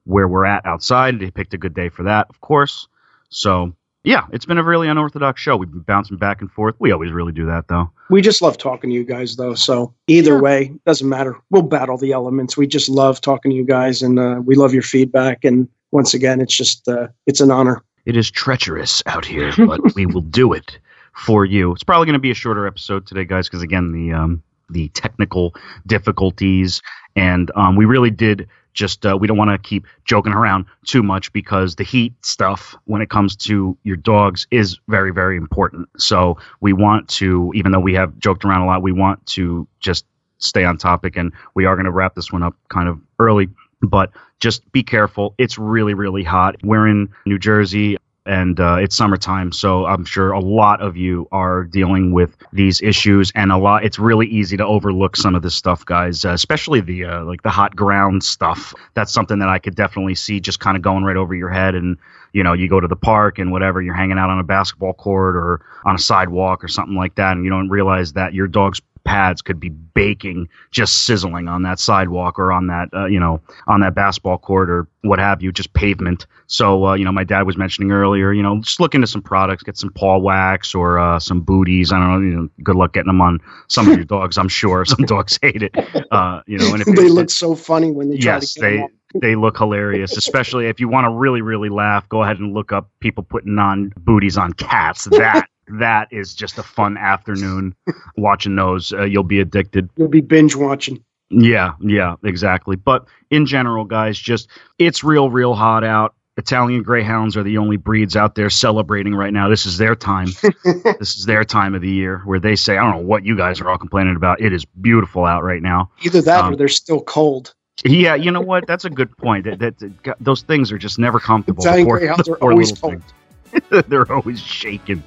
where 0.05 0.27
we're 0.27 0.47
at 0.47 0.65
outside. 0.65 1.19
They 1.21 1.31
picked 1.31 1.53
a 1.53 1.59
good 1.59 1.75
day 1.75 1.91
for 1.91 2.05
that, 2.05 2.29
of 2.31 2.41
course. 2.41 2.89
So 3.29 3.75
yeah, 4.05 4.27
it's 4.33 4.45
been 4.45 4.59
a 4.59 4.65
really 4.65 4.89
unorthodox 4.89 5.41
show. 5.41 5.57
We've 5.57 5.71
been 5.71 5.81
bouncing 5.81 6.17
back 6.17 6.41
and 6.41 6.51
forth. 6.51 6.75
We 6.81 6.91
always 6.91 7.13
really 7.13 7.33
do 7.33 7.47
that, 7.47 7.69
though. 7.69 7.91
We 8.11 8.21
just 8.21 8.43
love 8.43 8.59
talking 8.59 8.91
to 8.91 8.95
you 8.95 9.05
guys, 9.05 9.37
though. 9.37 9.55
So 9.55 9.95
either 10.09 10.41
way, 10.41 10.73
doesn't 10.85 11.09
matter. 11.09 11.37
We'll 11.51 11.63
battle 11.63 11.97
the 11.99 12.13
elements. 12.13 12.57
We 12.57 12.67
just 12.67 12.89
love 12.89 13.21
talking 13.21 13.51
to 13.51 13.57
you 13.57 13.65
guys, 13.65 14.03
and 14.03 14.19
uh, 14.19 14.41
we 14.45 14.57
love 14.57 14.75
your 14.75 14.83
feedback. 14.83 15.45
And 15.45 15.69
once 15.93 16.15
again, 16.15 16.41
it's 16.41 16.57
just 16.57 16.89
uh, 16.89 17.09
it's 17.27 17.41
an 17.41 17.53
honor. 17.53 17.83
It 18.05 18.17
is 18.17 18.31
treacherous 18.31 19.03
out 19.07 19.25
here, 19.25 19.53
but 19.67 19.95
we 19.95 20.07
will 20.07 20.23
do 20.23 20.53
it 20.53 20.79
for 21.15 21.45
you. 21.45 21.73
It's 21.73 21.85
probably 21.85 22.07
going 22.07 22.15
to 22.15 22.21
be 22.21 22.31
a 22.31 22.35
shorter 22.35 22.67
episode 22.67 23.07
today, 23.07 23.25
guys, 23.25 23.49
because 23.49 23.63
again, 23.63 23.93
the 23.93 24.13
um, 24.13 24.43
the 24.71 24.89
technical 24.89 25.55
difficulties, 25.87 26.81
and 27.15 27.51
um, 27.55 27.77
we 27.77 27.85
really 27.85 28.11
did 28.11 28.49
just 28.73 29.05
uh, 29.05 29.17
we 29.21 29.27
don't 29.27 29.37
want 29.37 29.51
to 29.51 29.59
keep 29.59 29.87
joking 30.05 30.33
around 30.33 30.65
too 30.85 31.03
much 31.03 31.33
because 31.33 31.77
the 31.77 31.85
heat 31.85 32.15
stuff 32.25 32.75
when 32.85 33.03
it 33.03 33.11
comes 33.11 33.37
to 33.37 33.77
your 33.83 33.97
dogs 33.97 34.47
is 34.51 34.79
very 34.89 35.13
very 35.13 35.37
important. 35.37 35.89
So 35.99 36.39
we 36.61 36.73
want 36.73 37.09
to 37.11 37.53
even 37.55 37.73
though 37.73 37.81
we 37.81 37.95
have 37.95 38.19
joked 38.19 38.45
around 38.45 38.63
a 38.63 38.67
lot 38.67 38.83
we 38.83 38.93
want 38.93 39.25
to 39.27 39.69
just 39.81 40.07
stay 40.39 40.65
on 40.65 40.77
topic 40.77 41.17
and 41.17 41.33
we 41.55 41.67
are 41.67 41.77
going 41.77 41.85
to 41.85 41.93
wrap 41.93 42.15
this 42.15 42.33
one 42.33 42.43
up 42.43 42.57
kind 42.69 42.89
of 42.89 42.99
early 43.19 43.49
but 43.83 44.11
just 44.41 44.71
be 44.73 44.83
careful. 44.83 45.35
It's 45.39 45.59
really 45.59 45.95
really 45.95 46.25
hot. 46.25 46.57
We're 46.63 46.89
in 46.89 47.09
new 47.27 47.39
jersey 47.39 47.99
and 48.25 48.61
uh, 48.61 48.77
it's 48.77 48.97
summertime 48.97 49.51
so 49.51 49.85
i'm 49.85 50.05
sure 50.05 50.31
a 50.31 50.41
lot 50.41 50.81
of 50.81 50.97
you 50.97 51.27
are 51.33 51.65
dealing 51.65 52.13
with 52.13 52.37
these 52.53 52.81
issues 52.81 53.33
and 53.35 53.51
a 53.51 53.57
lot 53.57 53.85
it's 53.85 53.99
really 53.99 54.27
easy 54.27 54.57
to 54.57 54.65
overlook 54.65 55.17
some 55.17 55.35
of 55.35 55.43
this 55.43 55.55
stuff 55.55 55.85
guys 55.85 56.25
uh, 56.25 56.31
especially 56.31 56.81
the 56.81 57.05
uh, 57.05 57.25
like 57.25 57.43
the 57.43 57.51
hot 57.51 57.75
ground 57.75 58.23
stuff. 58.23 58.75
That's 58.95 59.13
something 59.13 59.41
that 59.41 59.49
i 59.49 59.59
could 59.59 59.75
definitely 59.75 60.15
see 60.15 60.41
just 60.41 60.61
kind 60.61 60.77
of 60.77 60.83
going 60.83 61.05
right 61.05 61.17
over 61.17 61.35
your 61.35 61.51
head 61.51 61.75
and 61.75 61.99
you 62.33 62.45
know 62.45 62.53
you 62.53 62.69
go 62.69 62.79
to 62.79 62.89
the 62.89 62.97
park 62.97 63.39
and 63.39 63.51
whatever 63.51 63.83
you're 63.83 63.95
hanging 63.95 64.19
out 64.19 64.31
on 64.31 64.39
a 64.39 64.45
basketball 64.45 64.95
court 64.95 65.37
or 65.37 65.65
on 65.85 65.97
a 65.97 65.99
sidewalk 65.99 66.63
or 66.63 66.69
something 66.69 66.97
like 66.97 67.17
that 67.17 67.33
and 67.33 67.45
you 67.45 67.51
don't 67.51 67.69
realize 67.69 68.13
that 68.13 68.35
your 68.35 68.47
dog's 68.47 68.81
pads 69.05 69.43
could 69.43 69.61
be 69.61 69.69
baking, 69.69 70.49
just 70.71 71.05
sizzling 71.05 71.49
on 71.49 71.63
that 71.63 71.79
sidewalk 71.79 72.39
or 72.39 72.53
on 72.53 72.67
that, 72.69 72.89
uh, 72.95 73.07
you 73.07 73.19
know, 73.19 73.41
on 73.67 73.81
that 73.81 73.95
basketball 73.95 74.39
court 74.39 74.71
or 74.71 74.89
what 75.03 75.19
have 75.19 75.43
you, 75.43 75.53
just 75.53 75.73
pavement. 75.73 76.27
So, 76.47 76.87
uh, 76.87 76.95
you 76.95 77.05
know, 77.05 77.13
my 77.13 77.25
dad 77.25 77.43
was 77.43 77.57
mentioning 77.57 77.93
earlier, 77.93 78.33
you 78.33 78.43
know, 78.43 78.61
just 78.61 78.81
look 78.81 78.95
into 78.95 79.07
some 79.07 79.23
products, 79.23 79.63
get 79.63 79.77
some 79.77 79.91
paw 79.91 80.19
wax 80.19 80.75
or 80.75 80.99
uh, 80.99 81.19
some 81.19 81.41
booties. 81.41 81.93
I 81.93 81.99
don't 81.99 82.09
know, 82.09 82.21
you 82.21 82.37
know, 82.37 82.49
good 82.63 82.77
luck 82.77 82.93
getting 82.93 83.09
them 83.09 83.21
on 83.21 83.41
some 83.69 83.89
of 83.89 83.97
your 83.97 84.05
dogs. 84.17 84.39
I'm 84.39 84.49
sure 84.49 84.85
some 84.87 85.05
dogs 85.05 85.39
hate 85.43 85.63
it. 85.63 85.75
Uh, 86.11 86.43
you 86.47 86.59
know, 86.59 86.73
and 86.73 86.83
if 86.83 86.87
they 86.97 87.09
look 87.09 87.31
so 87.31 87.55
funny 87.55 87.91
when 87.91 88.11
they 88.11 88.19
try 88.19 88.35
yes, 88.35 88.55
to 88.55 88.61
get 88.61 88.71
they. 88.71 88.89
They 89.15 89.35
look 89.35 89.59
hilarious, 89.59 90.17
especially 90.17 90.69
if 90.69 90.81
you 90.81 90.89
want 90.89 91.05
to 91.05 91.11
really, 91.11 91.43
really 91.43 91.69
laugh. 91.69 92.09
Go 92.09 92.23
ahead 92.23 92.39
and 92.39 92.55
look 92.55 92.73
up 92.73 92.89
people 93.01 93.23
putting 93.23 93.59
on 93.59 93.93
booties 93.99 94.39
on 94.39 94.55
cats. 94.55 95.05
That 95.05 95.47
that 95.69 96.09
is 96.11 96.35
just 96.35 96.59
a 96.59 96.63
fun 96.63 96.97
afternoon 96.97 97.75
watching 98.17 98.57
those. 98.57 98.93
Uh, 98.93 99.05
you'll 99.05 99.23
be 99.23 99.41
addicted. 99.41 99.89
You'll 99.97 100.09
be 100.09 100.21
binge 100.21 100.57
watching. 100.57 101.05
Yeah, 101.31 101.75
yeah, 101.81 102.17
exactly. 102.23 102.77
But 102.77 103.07
in 103.31 103.47
general, 103.47 103.85
guys, 103.85 104.19
just 104.19 104.51
it's 104.79 105.03
real, 105.03 105.31
real 105.31 105.55
hot 105.55 105.85
out. 105.85 106.15
Italian 106.37 106.83
Greyhounds 106.83 107.37
are 107.37 107.43
the 107.43 107.59
only 107.59 107.77
breeds 107.77 108.17
out 108.17 108.35
there 108.35 108.49
celebrating 108.49 109.15
right 109.15 109.33
now. 109.33 109.49
This 109.49 109.67
is 109.67 109.77
their 109.77 109.95
time. 109.95 110.29
this 110.65 111.17
is 111.17 111.27
their 111.27 111.45
time 111.45 111.75
of 111.75 111.83
the 111.83 111.91
year 111.91 112.23
where 112.25 112.41
they 112.41 112.57
say, 112.57 112.79
I 112.79 112.83
don't 112.83 113.03
know 113.03 113.07
what 113.07 113.25
you 113.25 113.37
guys 113.37 113.61
are 113.61 113.69
all 113.69 113.77
complaining 113.77 114.17
about. 114.17 114.41
It 114.41 114.53
is 114.53 114.65
beautiful 114.65 115.27
out 115.27 115.43
right 115.43 115.61
now. 115.61 115.91
Either 116.03 116.23
that 116.23 116.45
um, 116.45 116.55
or 116.55 116.57
they're 116.57 116.69
still 116.69 117.03
cold. 117.03 117.55
Yeah, 117.85 118.15
you 118.15 118.31
know 118.31 118.41
what? 118.41 118.67
That's 118.67 118.85
a 118.85 118.91
good 118.91 119.17
point. 119.17 119.45
That, 119.45 119.59
that, 119.59 119.79
that 120.05 120.17
those 120.21 120.43
things 120.43 120.73
are 120.73 120.79
just 120.79 120.99
never 120.99 121.19
comfortable. 121.21 121.65
Italian 121.65 121.87
poor, 121.87 121.99
Greyhounds 121.99 122.29
are 122.29 122.37
always 122.37 122.73
cold. 122.73 122.95
Things. 122.95 123.13
They're 123.89 124.11
always 124.11 124.41
shaking. 124.41 125.03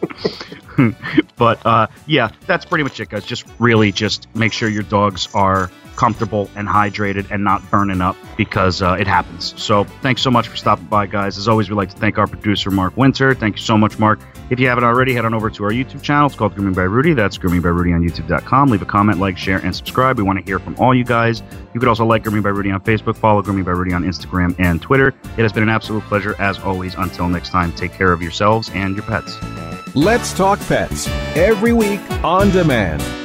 but 1.37 1.65
uh, 1.65 1.87
yeah, 2.05 2.31
that's 2.45 2.65
pretty 2.65 2.83
much 2.83 2.99
it, 2.99 3.09
guys. 3.09 3.25
Just 3.25 3.45
really 3.59 3.91
just 3.91 4.33
make 4.35 4.53
sure 4.53 4.69
your 4.69 4.83
dogs 4.83 5.27
are 5.33 5.71
comfortable 5.95 6.49
and 6.55 6.67
hydrated 6.67 7.29
and 7.31 7.43
not 7.43 7.69
burning 7.71 8.01
up 8.01 8.15
because 8.37 8.81
uh, 8.81 8.97
it 8.99 9.07
happens. 9.07 9.53
So 9.61 9.83
thanks 10.01 10.21
so 10.21 10.31
much 10.31 10.47
for 10.47 10.55
stopping 10.55 10.85
by, 10.85 11.07
guys. 11.07 11.37
As 11.37 11.47
always, 11.47 11.69
we'd 11.69 11.75
like 11.75 11.89
to 11.89 11.97
thank 11.97 12.17
our 12.17 12.27
producer, 12.27 12.71
Mark 12.71 12.95
Winter. 12.97 13.33
Thank 13.33 13.57
you 13.57 13.61
so 13.61 13.77
much, 13.77 13.97
Mark. 13.99 14.19
If 14.49 14.59
you 14.59 14.67
haven't 14.67 14.83
already, 14.83 15.13
head 15.13 15.25
on 15.25 15.33
over 15.33 15.49
to 15.49 15.63
our 15.63 15.71
YouTube 15.71 16.03
channel. 16.03 16.27
It's 16.27 16.35
called 16.35 16.53
Grooming 16.53 16.73
by 16.73 16.83
Rudy. 16.83 17.13
That's 17.13 17.37
Grooming 17.37 17.61
by 17.61 17.69
Rudy 17.69 17.93
on 17.93 18.01
YouTube.com. 18.01 18.69
Leave 18.69 18.81
a 18.81 18.85
comment, 18.85 19.19
like, 19.19 19.37
share, 19.37 19.57
and 19.57 19.75
subscribe. 19.75 20.17
We 20.17 20.23
want 20.23 20.37
to 20.37 20.45
hear 20.45 20.59
from 20.59 20.75
all 20.77 20.93
you 20.93 21.03
guys. 21.03 21.41
You 21.73 21.79
could 21.79 21.89
also 21.89 22.05
like 22.05 22.23
Grooming 22.23 22.43
by 22.43 22.49
Rudy 22.49 22.69
on 22.69 22.81
Facebook, 22.81 23.17
follow 23.17 23.41
Grooming 23.41 23.63
by 23.63 23.71
Rudy 23.71 23.93
on 23.93 24.03
Instagram 24.03 24.55
and 24.59 24.81
Twitter. 24.81 25.09
It 25.37 25.41
has 25.41 25.51
been 25.51 25.63
an 25.63 25.69
absolute 25.69 26.03
pleasure, 26.03 26.35
as 26.39 26.59
always. 26.59 26.93
Until 26.95 27.27
next 27.27 27.49
time, 27.49 27.71
take 27.73 27.93
care 27.93 28.11
of 28.11 28.21
yourselves 28.21 28.69
and 28.73 28.95
your 28.95 29.05
pets. 29.05 29.37
Let's 29.95 30.33
Talk 30.33 30.59
Pets, 30.59 31.07
every 31.37 31.71
week 31.71 32.01
on 32.21 32.51
demand, 32.51 33.01